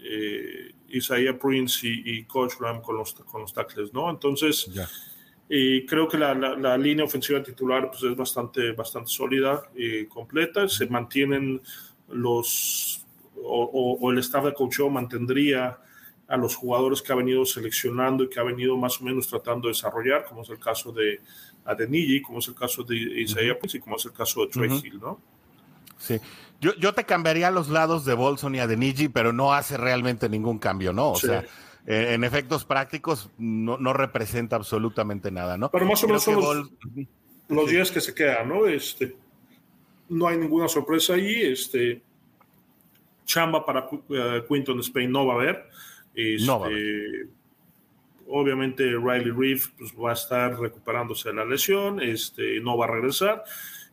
[0.00, 4.08] eh, Isaiah Prince y, Coach Ram con los, con los tackles, ¿no?
[4.10, 4.66] Entonces.
[4.66, 4.88] Ya
[5.52, 10.68] y creo que la, la, línea ofensiva titular pues, es bastante, bastante sólida y completa.
[10.68, 11.60] Se mantienen
[12.06, 15.76] los, o, el staff de coaching mantendría
[16.28, 19.66] a los jugadores que ha venido seleccionando y que ha venido más o menos tratando
[19.66, 21.20] de desarrollar, como es el caso de
[21.64, 25.00] Adeniji, como es el caso de Isaiah y como es el caso de Trey Hill,
[25.00, 25.20] ¿no?
[25.98, 26.20] Sí.
[26.60, 30.28] Yo, yo te cambiaría los lados de Bolson y a Denigi, pero no hace realmente
[30.28, 31.10] ningún cambio, ¿no?
[31.10, 31.44] O sea,
[31.86, 35.70] eh, en efectos prácticos no, no, representa absolutamente nada, ¿no?
[35.70, 36.70] Pero más o menos son los,
[37.48, 38.66] los días que se quedan, ¿no?
[38.66, 39.16] Este,
[40.08, 41.42] no hay ninguna sorpresa ahí.
[41.42, 42.02] Este,
[43.24, 45.68] chamba para uh, Quinton Spain no va a haber.
[46.14, 47.28] Este, no va a haber.
[48.28, 52.90] Obviamente Riley Reef pues, va a estar recuperándose de la lesión, este, no va a
[52.90, 53.42] regresar.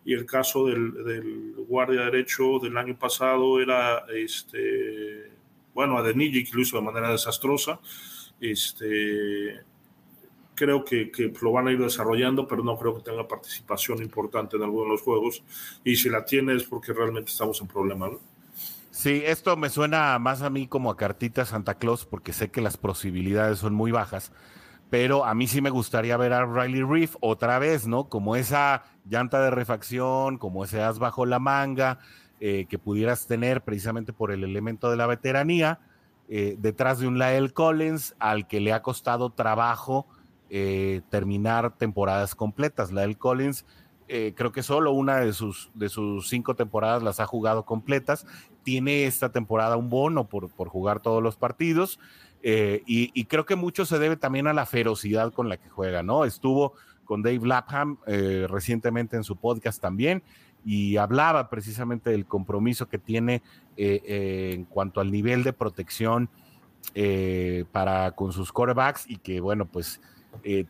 [0.05, 5.31] Y el caso del, del guardia derecho del año pasado era, este,
[5.77, 7.79] bueno, Adeniji, que lo hizo de manera desastrosa.
[8.41, 9.61] Este,
[10.55, 14.57] creo que, que, lo van a ir desarrollando, pero no creo que tenga participación importante
[14.57, 15.43] en alguno de los juegos.
[15.83, 18.19] Y si la tiene es porque realmente estamos en problema, ¿no?
[18.89, 22.61] Sí, esto me suena más a mí como a cartita Santa Claus, porque sé que
[22.61, 24.31] las posibilidades son muy bajas,
[24.89, 28.09] pero a mí sí me gustaría ver a Riley Reef otra vez, ¿no?
[28.09, 31.99] Como esa llanta de refacción, como ese as bajo la manga
[32.39, 35.79] eh, que pudieras tener precisamente por el elemento de la veteranía,
[36.29, 40.05] eh, detrás de un Lael Collins al que le ha costado trabajo
[40.51, 42.91] eh, terminar temporadas completas.
[42.91, 43.65] Lael Collins
[44.07, 48.25] creo que solo una de sus, de sus cinco temporadas las ha jugado completas.
[48.63, 51.99] Tiene esta temporada un bono por, por jugar todos los partidos.
[52.41, 56.23] Y, creo que mucho se debe también a la ferocidad con la que juega, ¿no?
[56.23, 56.71] Estuvo
[57.03, 57.97] con Dave Lapham
[58.47, 60.23] recientemente en su podcast también
[60.67, 63.41] y hablaba precisamente del compromiso que tiene
[63.77, 66.29] en cuanto al nivel de protección
[67.71, 70.01] para con sus quarterbacks y que, bueno, pues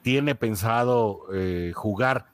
[0.03, 1.21] tiene pensado
[1.73, 2.27] jugar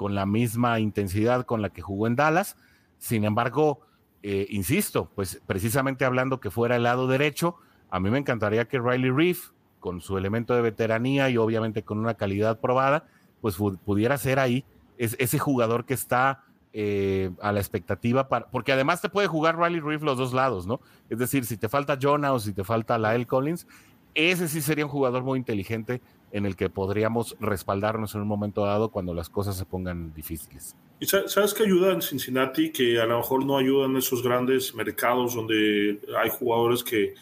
[0.00, 2.56] con la misma intensidad con la que jugó en Dallas.
[2.96, 3.80] Sin embargo,
[4.22, 7.56] eh, insisto, pues precisamente hablando que fuera el lado derecho,
[7.90, 11.98] a mí me encantaría que Riley Reef, con su elemento de veteranía y obviamente con
[11.98, 13.08] una calidad probada,
[13.42, 14.64] pues pudiera ser ahí
[14.98, 19.58] es, ese jugador que está eh, a la expectativa, para, porque además te puede jugar
[19.58, 20.80] Riley Reef los dos lados, ¿no?
[21.08, 23.66] Es decir, si te falta Jonah o si te falta Lael Collins,
[24.14, 26.00] ese sí sería un jugador muy inteligente
[26.32, 30.76] en el que podríamos respaldarnos en un momento dado cuando las cosas se pongan difíciles.
[31.00, 32.70] ¿Y sabes qué ayuda en Cincinnati?
[32.70, 37.14] Que a lo mejor no ayudan esos grandes mercados donde hay jugadores que,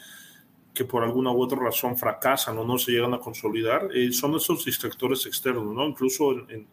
[0.74, 3.88] que por alguna u otra razón fracasan o no se llegan a consolidar.
[3.94, 5.86] Eh, son esos distractores externos, ¿no?
[5.86, 6.66] Incluso en,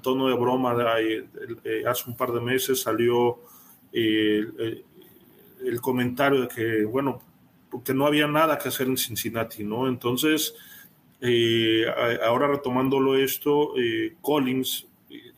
[0.00, 3.38] tono de broma, eh, hace un par de meses salió
[3.92, 4.84] eh,
[5.64, 7.20] el, comentario de que, bueno,
[7.70, 9.88] porque no había nada que hacer en Cincinnati, ¿no?
[9.88, 10.54] Entonces
[11.20, 11.84] eh,
[12.24, 13.74] ahora retomándolo esto,
[14.20, 14.86] Collins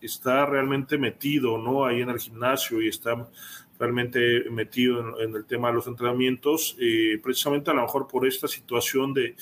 [0.01, 1.84] está realmente metido ¿no?
[1.84, 3.28] ahí en el gimnasio y está
[3.78, 6.76] realmente metido en, el tema de los entrenamientos,
[7.22, 9.34] precisamente a lo mejor por esta situación de,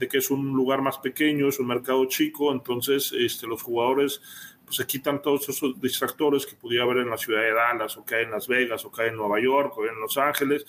[0.00, 4.20] de, que es un lugar más pequeño, es un mercado chico, entonces este, los jugadores
[4.64, 8.04] pues, se quitan todos esos distractores que pudiera haber en la ciudad de Dallas, o
[8.04, 10.66] que hay en Las Vegas, o que hay en Nueva York, o en Los Ángeles,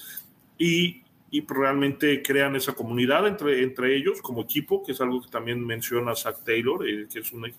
[0.57, 1.01] y
[1.33, 5.65] y realmente crean esa comunidad entre, entre ellos como equipo, que es algo que también
[5.65, 7.53] menciona Zach Taylor, eh, que, es un, que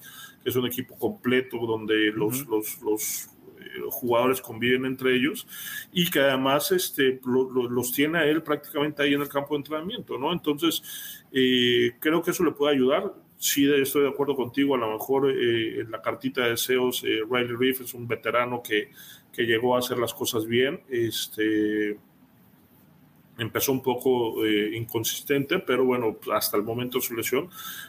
[0.44, 3.30] es un equipo completo donde los, los, los
[3.90, 5.46] jugadores conviven entre ellos
[5.92, 10.18] y que además este, los tiene a él prácticamente ahí en el campo de entrenamiento,
[10.18, 10.32] ¿no?
[10.32, 13.12] Entonces, eh, creo que eso le puede ayudar.
[13.38, 17.80] Sí, estoy de acuerdo contigo, a lo mejor en la cartita de deseos, Riley Reef
[17.80, 18.90] es un veterano que,
[19.32, 21.98] que llegó a hacer las cosas bien, este
[23.38, 27.48] empezó un poco eh, inconsistente, pero bueno, hasta el momento de su lesión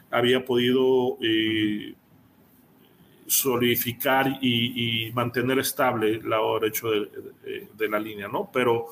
[0.09, 1.95] había podido eh,
[3.33, 8.49] solidificar y, mantener estable el lado derecho de, la línea, ¿no?
[8.53, 8.87] Pero,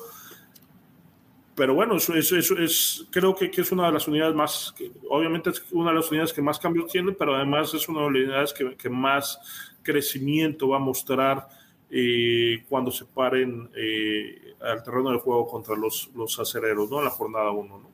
[1.54, 4.74] pero bueno, eso, es, creo que, es una de las unidades más,
[5.08, 8.06] obviamente es una de las unidades que más cambios tiene, pero además es una de
[8.06, 9.38] las unidades que, más
[9.82, 11.48] crecimiento va a mostrar
[11.90, 17.02] eh, cuando se paren eh, al terreno de juego contra los, los acereros, ¿no?
[17.02, 17.92] La jornada 1, ¿no?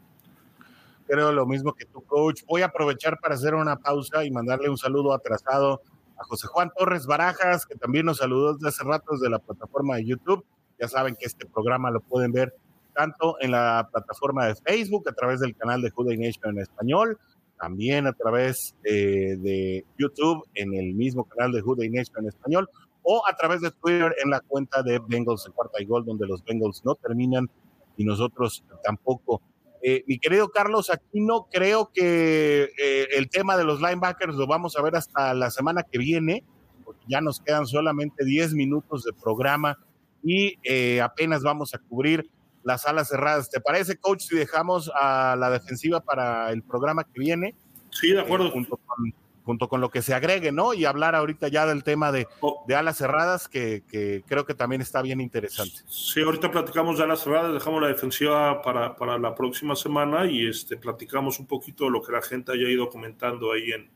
[1.06, 2.42] Creo lo mismo que tu coach.
[2.46, 5.80] Voy a aprovechar para hacer una pausa y mandarle un saludo atrasado
[6.18, 9.96] a José Juan Torres Barajas, que también nos saludó desde hace rato desde la plataforma
[9.96, 10.44] de YouTube.
[10.78, 12.54] Ya saben que este programa lo pueden ver
[12.94, 17.18] tanto en la plataforma de Facebook, a través del canal de Juday Nation en español,
[17.58, 22.68] también a través eh, de YouTube en el mismo canal de Juday Nation en español,
[23.02, 26.26] o a través de Twitter en la cuenta de Bengals de cuarta y gol, donde
[26.26, 27.48] los Bengals no terminan
[27.96, 29.40] y nosotros tampoco.
[29.82, 34.46] Eh, mi querido Carlos, aquí no creo que eh, el tema de los linebackers lo
[34.46, 36.44] vamos a ver hasta la semana que viene,
[36.84, 39.78] porque ya nos quedan solamente 10 minutos de programa
[40.22, 42.28] y eh, apenas vamos a cubrir
[42.64, 43.50] las alas cerradas.
[43.50, 47.54] ¿Te parece, coach, si dejamos a la defensiva para el programa que viene?
[47.90, 48.50] Sí, de acuerdo.
[48.50, 49.14] junto con
[49.48, 50.74] junto con lo que se agregue, ¿no?
[50.74, 52.66] Y hablar ahorita ya del tema de, oh.
[52.68, 55.78] de alas cerradas, que, que, creo que también está bien interesante.
[55.86, 60.46] Sí, ahorita platicamos de alas cerradas, dejamos la defensiva para, para la próxima semana y
[60.46, 63.90] este, platicamos un poquito de lo que la gente haya ido comentando ahí en,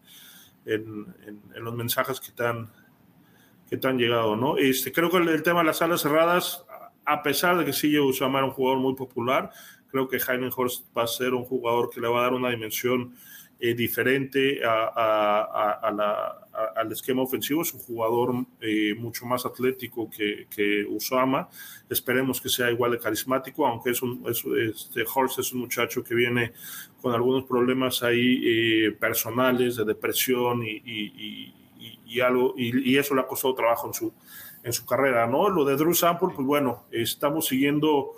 [0.64, 1.14] en,
[1.55, 2.72] en, los mensajes que te, han,
[3.68, 4.57] que te han llegado, ¿no?
[4.57, 6.64] Este, creo que el, tema de las alas cerradas,
[7.05, 9.50] a pesar de que sí, Usama era un jugador muy popular,
[9.90, 12.48] creo que Jaime Horst va a ser un jugador que le va a dar una
[12.48, 13.14] dimensión
[13.65, 14.91] eh, diferente al
[16.91, 17.63] esquema ofensivo.
[17.63, 21.49] Es un jugador eh, mucho más atlético que, que, Usama.
[21.89, 26.13] Esperemos que sea igual de carismático, aunque es un, este Horst es un muchacho que
[26.13, 26.55] viene
[27.01, 30.83] con algunos problemas ahí eh, personales de depresión y,
[32.05, 34.13] y, algo, y, eso le ha costado trabajo en su,
[34.65, 35.29] en su carrera.
[35.29, 35.49] ¿no?
[35.49, 38.15] Lo de Drew Sample, pues bueno, estamos siguiendo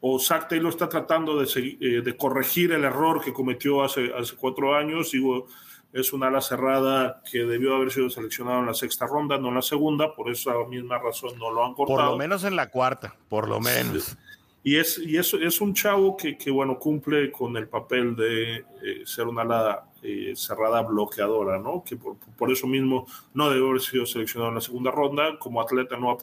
[0.00, 4.36] o Zach Taylor está tratando de, eh, de, corregir el error que cometió hace, hace
[4.36, 5.10] cuatro años.
[5.10, 5.46] Digo,
[5.92, 9.54] es una ala cerrada que debió haber sido seleccionado en la sexta ronda, no en
[9.54, 11.98] la segunda, por esa misma razón no lo han cortado.
[11.98, 14.16] Por lo menos en la cuarta, por lo menos.
[14.62, 18.56] Y es, y es, es un chavo que, que, bueno, cumple con el papel de
[18.56, 21.84] eh, ser una ala eh, cerrada bloqueadora, ¿no?
[21.84, 25.38] Que por, por, eso mismo no debe haber sido seleccionado en la segunda ronda.
[25.38, 26.16] Como atleta no ha,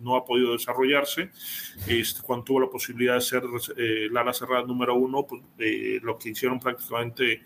[0.00, 1.30] no ha podido desarrollarse.
[1.88, 3.42] Este, cuando tuvo la posibilidad de ser
[3.76, 5.42] eh, la ala cerrada número uno, pues,
[6.02, 7.42] lo que hicieron prácticamente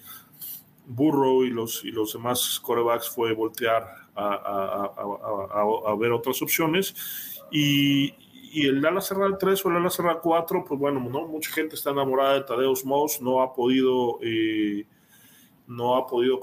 [0.86, 3.82] Burrow y los, y los demás corebacks fue voltear
[4.14, 6.94] a, a, a, a ver otras opciones.
[7.50, 8.14] Y,
[8.54, 11.26] y el ala cerrada 3 o el ala cerrada 4, pues bueno, ¿no?
[11.26, 14.86] mucha gente está enamorada de Tadeusz Moss, no ha podido, eh,
[15.66, 16.38] no ha podido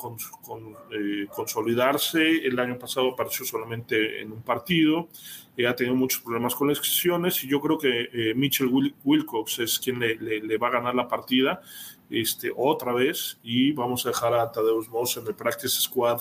[0.91, 2.45] eh, consolidarse.
[2.45, 5.07] El año pasado apareció solamente en un partido,
[5.55, 8.69] eh, ha tenido muchos problemas con las excepciones y yo creo que Mitchell
[9.05, 11.61] Wilcox es quien le, le, va a ganar la partida
[12.09, 16.19] este, otra vez y vamos a dejar a Tadeusz Moss en el Practice Squad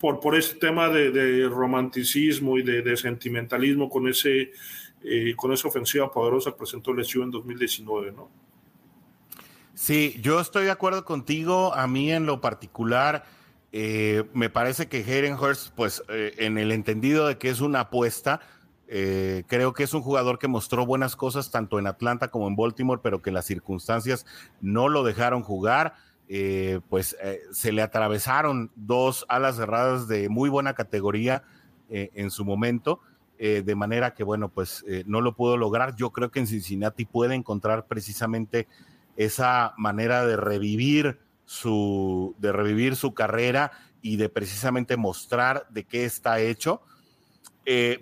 [0.00, 4.50] por, por ese tema de, romanticismo y de, sentimentalismo con, ese,
[5.04, 8.30] eh, con esa ofensiva poderosa que presentó LSU en 2019, ¿no?
[9.74, 11.74] Sí, yo estoy de acuerdo contigo.
[11.74, 13.24] A mí en lo particular,
[13.72, 17.80] eh, me parece que Hayden Hurst, pues eh, en el entendido de que es una
[17.80, 18.40] apuesta,
[18.88, 23.00] creo que es un jugador que mostró buenas cosas tanto en Atlanta como en Baltimore,
[23.00, 24.26] pero que las circunstancias
[24.60, 25.94] no lo dejaron jugar.
[26.32, 31.42] Eh, pues eh, se le atravesaron dos alas cerradas de muy buena categoría
[31.88, 33.00] eh, en su momento,
[33.36, 35.96] de manera que, bueno, pues no lo pudo lograr.
[35.96, 38.68] Yo creo que en Cincinnati puede encontrar precisamente
[39.16, 43.72] esa manera de revivir su, de revivir su carrera
[44.02, 46.82] y de precisamente mostrar de qué está hecho.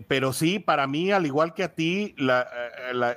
[0.08, 2.44] pero sí, para mí, al igual que a ti, la,
[2.92, 3.14] la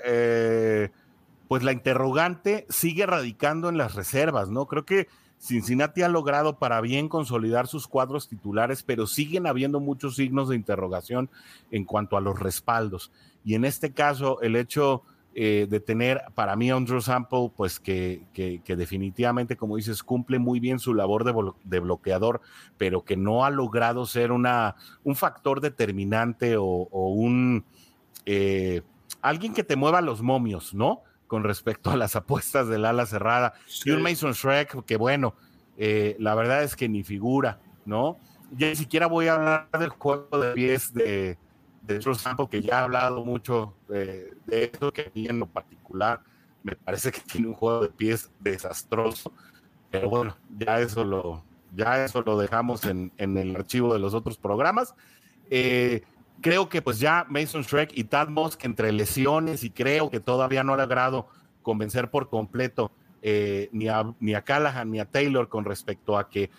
[1.52, 4.68] pues la interrogante sigue radicando en las reservas, ¿no?
[4.68, 10.16] Creo que Cincinnati ha logrado para bien consolidar sus cuadros titulares, pero siguen habiendo muchos
[10.16, 11.30] signos de interrogación
[11.70, 13.12] en cuanto a los respaldos.
[13.44, 15.04] Y en este caso, el hecho
[15.36, 20.62] eh, de tener para mí Andrew Sample, pues que, que, definitivamente, como dices, cumple muy
[20.62, 21.26] bien su labor
[21.66, 22.40] de, bloqueador,
[22.78, 27.66] pero que no ha logrado ser una, un factor determinante o, un...
[28.26, 28.84] Eh,
[29.22, 31.02] alguien que te mueva los momios, ¿no?
[31.32, 33.54] Con respecto a las apuestas del ala cerrada.
[33.86, 35.34] Y un Mason Shrek, que bueno,
[35.78, 38.18] eh, la verdad es que ni figura, ¿no?
[38.52, 41.38] Ya ni siquiera voy a hablar del juego de pies de,
[41.84, 46.20] de Sample, que ya he hablado mucho de, de eso, que en lo particular
[46.64, 49.32] me parece que tiene un juego de pies desastroso,
[49.90, 54.14] pero bueno, ya eso lo, ya eso lo dejamos en, en el archivo de los
[54.14, 54.96] otros programas.
[55.50, 56.04] Eh,
[56.42, 60.64] creo que pues ya Mason Shrek y Tad Mosk entre lesiones y creo que todavía
[60.64, 61.28] no ha logrado
[61.62, 66.28] convencer por completo eh, ni, a, ni a Callahan ni a Taylor con respecto a
[66.30, 66.50] que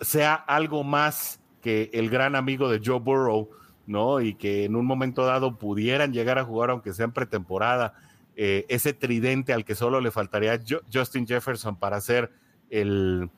[0.00, 3.48] sea algo más que el gran amigo de Joe Burrow,
[3.86, 4.20] ¿no?
[4.20, 7.94] Y que en un momento dado pudieran llegar a jugar, aunque sea en pretemporada,
[8.34, 10.60] eh, ese tridente al que solo le faltaría
[10.92, 12.32] Justin Jefferson para ser
[12.68, 13.30] el,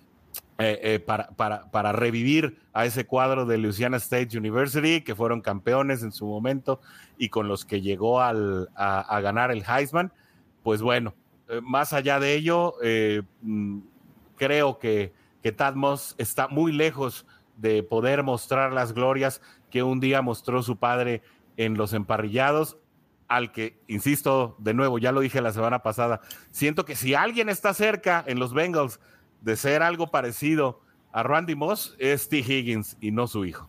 [0.57, 6.12] eh, eh, para, revivir a ese cuadro de Louisiana State University, que fueron campeones en
[6.12, 6.80] su momento
[7.18, 8.32] y con los que llegó a,
[9.20, 10.12] ganar el Heisman.
[10.62, 11.12] Pues bueno,
[11.48, 12.74] eh, más allá de ello,
[13.42, 13.78] mm,
[14.36, 17.26] creo que, que Tad Moss está muy lejos
[17.57, 21.22] de poder mostrar las glorias que un día mostró su padre
[21.57, 22.78] en los emparrillados,
[23.26, 26.20] al que, insisto, de nuevo, ya lo dije la semana pasada,
[26.52, 29.00] siento que si alguien está cerca en los Bengals
[29.45, 30.80] de ser algo parecido
[31.12, 32.38] a Randy Moss es T.
[32.38, 33.68] Higgins y no su hijo.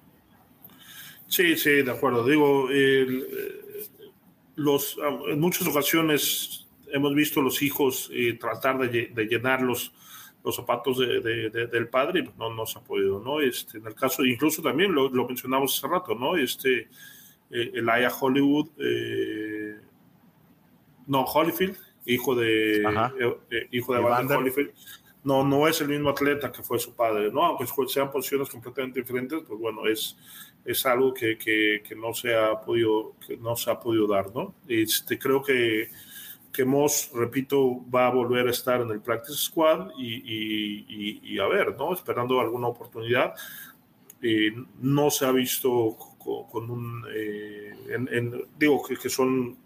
[1.27, 2.25] Sí, sí, de acuerdo.
[2.25, 2.69] Digo,
[4.55, 4.97] los,
[5.27, 9.93] en muchas ocasiones hemos visto los hijos eh, tratar de, llenarlos
[10.43, 13.41] los zapatos de, del padre, pues, no, no se ha podido, ¿no?
[13.41, 16.37] Este, en el caso, incluso también lo, lo mencionamos hace rato, ¿no?
[16.37, 16.87] Este,
[17.49, 19.75] eh, el Aya Hollywood, eh,
[21.07, 24.71] no, Holyfield, hijo de, eh, eh, hijo de Holyfield,
[25.25, 27.43] no, no es el mismo atleta que fue su padre, ¿no?
[27.43, 30.15] Aunque sean posiciones completamente diferentes, pues bueno, es,
[30.63, 34.53] es algo que, que, no se ha podido, que no se ha podido dar, ¿no?
[34.67, 35.89] Este, creo que,
[36.53, 41.39] que Moss, repito, va a volver a estar en el practice squad y, y, y,
[41.39, 41.91] a ver, ¿no?
[41.91, 43.33] Esperando alguna oportunidad.
[44.21, 45.97] Eh, no se ha visto
[46.51, 47.73] con, un, eh,
[48.59, 49.57] digo que, que, son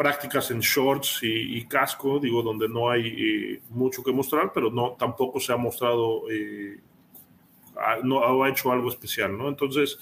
[0.00, 4.96] prácticas en shorts y, casco, digo, donde no hay eh, mucho que mostrar, pero no,
[4.98, 6.22] tampoco se ha mostrado,
[8.02, 9.50] no ha hecho algo especial, ¿no?
[9.50, 9.98] Entonces,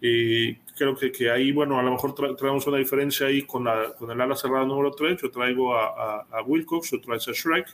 [0.00, 3.92] y creo que, que, ahí, bueno, a lo mejor traemos una diferencia ahí con, la,
[3.94, 5.20] con el ala cerrada número 3.
[5.20, 7.66] Yo traigo a, a, Wilcox, yo traigo a Shrek,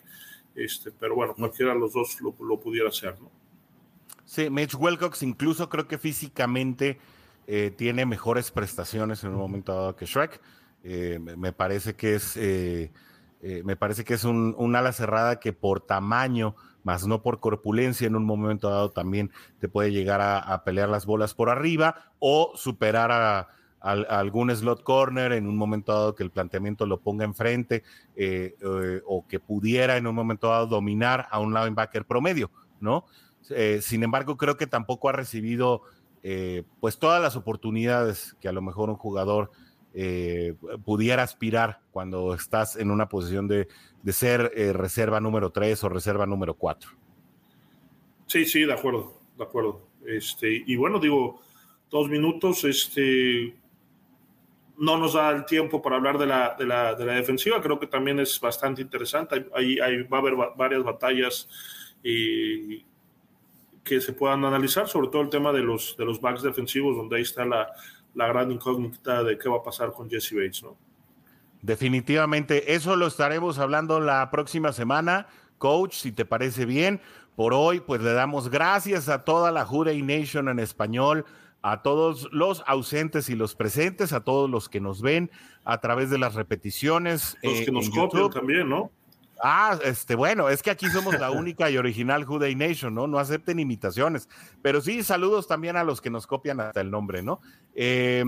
[0.54, 3.30] este, pero bueno, cualquiera de los dos lo, lo, pudiera hacer, ¿no?
[4.24, 6.98] Sí, Mitch Wilcox incluso creo que físicamente
[7.46, 10.40] eh, tiene mejores prestaciones en un momento dado que Shrek.
[10.84, 12.92] Eh, me parece que es, eh,
[13.42, 16.54] eh, me parece que es un, ala cerrada que por tamaño
[16.84, 21.04] más no por corpulencia, en un momento dado también te puede llegar a, pelear las
[21.04, 23.48] bolas por arriba o superar a,
[23.80, 27.84] algún slot corner en un momento dado que el planteamiento lo ponga enfrente
[29.06, 32.50] o que pudiera en un momento dado dominar a un linebacker promedio,
[32.80, 33.04] ¿no?
[33.80, 35.82] Sin embargo, creo que tampoco ha recibido
[36.80, 39.50] pues todas las oportunidades que a lo mejor un jugador
[39.94, 43.68] eh, pudiera aspirar cuando estás en una posición de,
[44.02, 46.90] de ser eh, reserva número 3 o reserva número 4.
[48.26, 49.88] Sí, sí, de acuerdo, de acuerdo.
[50.06, 51.40] Este, y bueno, digo,
[51.90, 53.56] dos minutos, este,
[54.76, 57.80] no nos da el tiempo para hablar de la, de la, de la defensiva, creo
[57.80, 61.48] que también es bastante interesante, hay, hay, va a haber varias batallas
[62.02, 62.84] y
[63.82, 67.16] que se puedan analizar, sobre todo el tema de los, de los backs defensivos, donde
[67.16, 67.72] ahí está la,
[68.18, 70.76] la gran incógnita de qué va a pasar con Jesse Bates, ¿no?
[71.62, 75.28] Definitivamente, eso lo estaremos hablando la próxima semana.
[75.58, 77.00] Coach, si te parece bien,
[77.36, 81.26] por hoy pues le damos gracias a toda la Juday Nation en español,
[81.62, 85.30] a todos los ausentes y los presentes, a todos los que nos ven
[85.64, 87.36] a través de las repeticiones.
[87.44, 88.90] Los que eh, nos copian también, ¿no?
[89.42, 93.06] Ah, este, bueno, es que aquí somos la única y original Juday Nation, ¿no?
[93.06, 94.28] No acepten imitaciones.
[94.62, 97.40] Pero sí, saludos también a los que nos copian hasta el nombre, ¿no?
[97.74, 98.24] Eh,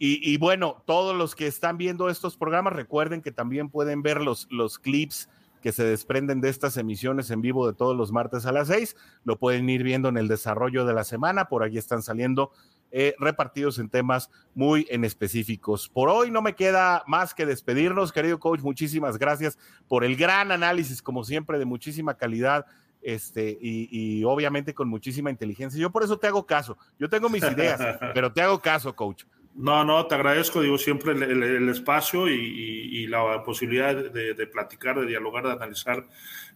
[0.00, 4.46] y, bueno, todos los que están viendo estos programas, recuerden que también pueden ver los,
[4.48, 5.28] los clips
[5.60, 8.94] que se desprenden de estas emisiones en vivo de todos los martes a las seis.
[9.24, 11.48] Lo pueden ir viendo en el desarrollo de la semana.
[11.48, 12.52] Por aquí están saliendo
[12.90, 15.88] eh, repartidos en temas muy en específicos.
[15.88, 18.60] Por hoy no me queda más que despedirnos, querido coach.
[18.60, 19.58] Muchísimas gracias
[19.88, 22.66] por el gran análisis, como siempre, de muchísima calidad.
[23.00, 25.80] Este, y, y obviamente con muchísima inteligencia.
[25.80, 26.76] Yo por eso te hago caso.
[26.98, 27.80] Yo tengo mis ideas,
[28.14, 29.24] pero te hago caso, coach.
[29.58, 34.32] No, no, te agradezco, digo, siempre el, el, espacio y, y, y, la posibilidad de,
[34.32, 36.06] de, platicar, de dialogar, de analizar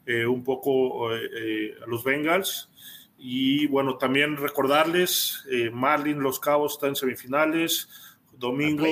[0.07, 2.71] eh, un poco eh, eh, a los Bengals.
[3.25, 7.89] Y bueno, también recordarles, eh, Marlin Los Cabos está en semifinales,
[8.33, 8.85] domingo,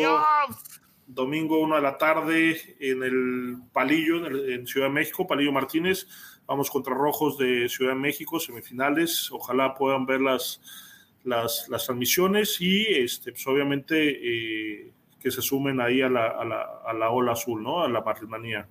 [1.04, 5.50] domingo 1 de la tarde en el Palillo, en, el, en, Ciudad de México, Palillo
[5.50, 6.06] Martínez,
[6.46, 10.60] vamos contra Rojos de Ciudad de México, semifinales, ojalá puedan ver las,
[11.24, 16.44] las, las transmisiones y este, pues obviamente eh, que se sumen ahí a la, a,
[16.44, 17.82] la, a la ola azul, ¿no?
[17.82, 18.68] A la Marlinmanía.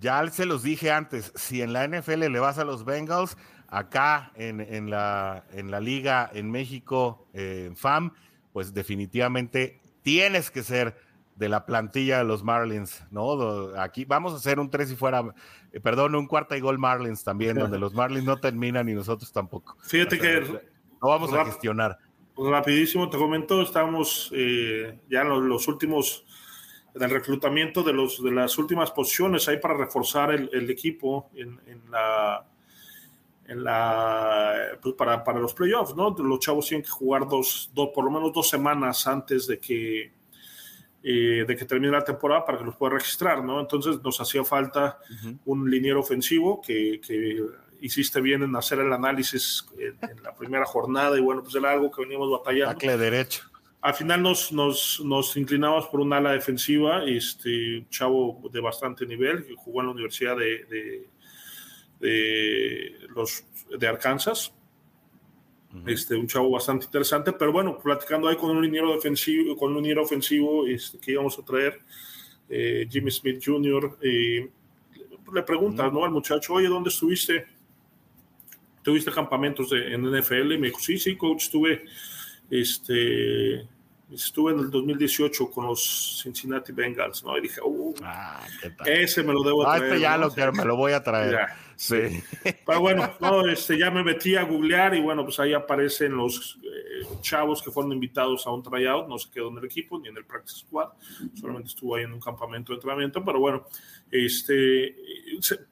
[0.00, 3.36] Ya se los dije antes, si en la NFL le vas a los Bengals,
[3.70, 8.12] acá en, en, la, en la liga en México, eh, en FAM,
[8.52, 10.96] pues definitivamente tienes que ser
[11.36, 13.70] de la plantilla de los Marlins, ¿no?
[13.78, 15.22] Aquí vamos a hacer un tres y fuera,
[15.72, 19.32] eh, perdón, un cuarta y gol Marlins también, donde los Marlins no terminan y nosotros
[19.32, 19.76] tampoco.
[19.82, 20.68] Fíjate o sea, que
[21.00, 21.98] no vamos a gestionar.
[22.36, 26.26] Rapidísimo, te comento, estamos eh, ya en los, los, últimos,
[26.94, 31.30] en el reclutamiento de, los, de las últimas posiciones ahí para reforzar el, el equipo
[31.34, 32.49] en, en la
[33.50, 36.14] en la, pues para, para, los playoffs, ¿no?
[36.16, 40.12] Los chavos tienen que jugar dos, dos, por lo menos dos semanas antes de que,
[41.02, 43.58] eh, de que termine la temporada para que los pueda registrar, ¿no?
[43.58, 45.38] Entonces nos hacía falta uh -huh.
[45.46, 47.44] un liniero ofensivo que, que,
[47.82, 51.72] hiciste bien en hacer el análisis en, en, la primera jornada y bueno, pues era
[51.72, 52.74] algo que veníamos batallando.
[52.74, 53.50] Tacle derecho.
[53.80, 59.46] Al final nos, nos, nos inclinamos por un ala defensiva, este chavo de bastante nivel,
[59.46, 61.08] que jugó en la Universidad de, de
[62.00, 63.44] de los
[63.78, 64.52] de Arkansas.
[65.72, 65.92] Uh -huh.
[65.92, 69.76] Este, un chavo bastante interesante, pero bueno, platicando ahí con un liniero defensivo, con un
[69.76, 71.80] liniero ofensivo este, que íbamos a traer,
[72.48, 74.50] eh, Jimmy Smith Jr., eh,
[75.32, 76.04] le preguntas, ¿no?
[76.04, 77.46] Al muchacho, oye, ¿dónde estuviste?
[78.82, 80.52] ¿Tuviste campamentos de, en NFL?
[80.52, 81.84] Y me dijo, sí, sí, coach, estuve,
[82.50, 83.68] este,
[84.12, 87.36] estuve en el 2018 con los Cincinnati Bengals, ¿no?
[87.38, 88.44] Y dije, uh, ah,
[88.86, 89.82] ese me lo debo traer.
[89.82, 91.38] Ah, este ya lo quiero, me lo voy a traer.
[91.80, 92.22] Sí.
[92.66, 96.58] Pero bueno, no, este, ya me metí a googlear y bueno, pues ahí aparecen los
[96.62, 100.08] eh, chavos que fueron invitados a un tryout, no se quedó en el equipo ni
[100.08, 100.90] en el practice squad,
[101.34, 103.64] solamente estuvo ahí en un campamento de entrenamiento, pero bueno,
[104.10, 104.94] este,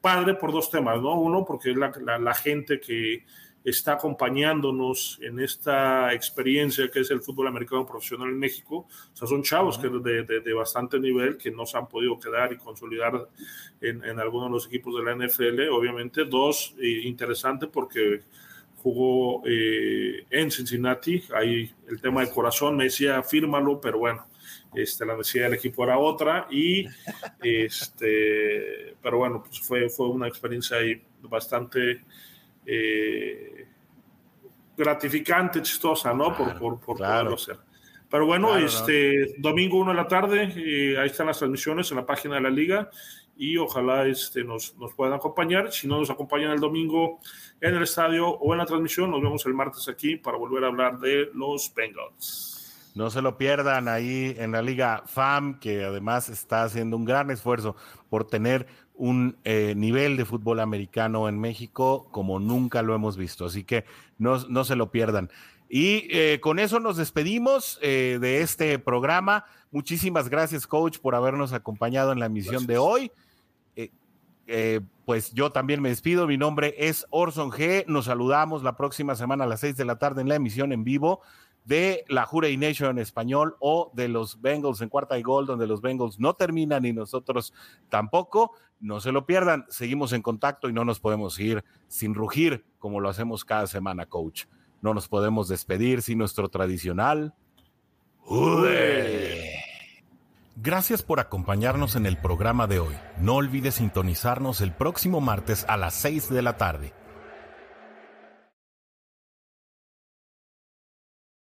[0.01, 1.19] padre por dos temas, ¿no?
[1.19, 3.25] Uno, porque es la, la gente que
[3.63, 8.87] está acompañándonos en esta experiencia que es el fútbol americano profesional en México.
[9.13, 12.53] O sea, son chavos que de, de, bastante nivel que no se han podido quedar
[12.53, 13.27] y consolidar
[13.81, 15.69] en, en algunos de los equipos de la NFL.
[15.71, 18.21] Obviamente, dos, eh, interesante porque
[18.81, 21.23] jugó eh, en Cincinnati.
[21.35, 24.25] Ahí el tema de corazón me decía, fírmalo, pero bueno,
[24.73, 26.47] este, la necesidad del equipo era otra.
[26.49, 26.85] Y,
[27.43, 32.03] este, pero bueno, pues fue, fue una experiencia ahí bastante
[32.71, 33.67] eh,
[34.77, 36.35] gratificante, chistosa, ¿no?
[36.35, 37.57] por, por, por poderlo hacer.
[38.09, 42.05] Pero bueno, este domingo 1 de la tarde, eh, ahí están las transmisiones en la
[42.05, 42.89] página de la liga
[43.37, 45.71] y ojalá este, nos, nos puedan acompañar.
[45.71, 47.19] Si no nos acompañan el domingo
[47.61, 50.67] en el estadio o en la transmisión, nos vemos el martes aquí para volver a
[50.67, 52.91] hablar de los Bengals.
[52.95, 57.29] No se lo pierdan ahí en la Liga FAM, que además está haciendo un gran
[57.29, 57.75] esfuerzo
[58.09, 58.65] por tener
[58.99, 63.45] un eh, nivel de fútbol americano en México como nunca lo hemos visto.
[63.45, 63.85] Así que
[64.17, 65.31] no, no se lo pierdan.
[65.69, 69.45] Y eh, con eso nos despedimos eh, de este programa.
[69.71, 73.11] Muchísimas gracias, coach, por habernos acompañado en la emisión de hoy.
[75.05, 76.27] pues yo también me despido.
[76.27, 77.85] Mi nombre es Orson G.
[77.87, 80.83] Nos saludamos la próxima semana a las seis de la tarde en la emisión en
[80.83, 81.21] vivo
[81.69, 85.67] de la Jurey Nation en español o de los Bengals en cuarta y gol, donde
[85.67, 87.53] los Bengals no terminan y nosotros
[87.89, 88.53] tampoco.
[88.79, 92.99] No se lo pierdan, seguimos en contacto y no nos podemos ir sin rugir como
[92.99, 94.45] lo hacemos cada semana, coach.
[94.81, 97.33] No nos podemos despedir sin nuestro tradicional.
[100.55, 102.95] Gracias por acompañarnos en el programa de hoy.
[103.19, 106.93] No olvides sintonizarnos el próximo martes a las 6 de la tarde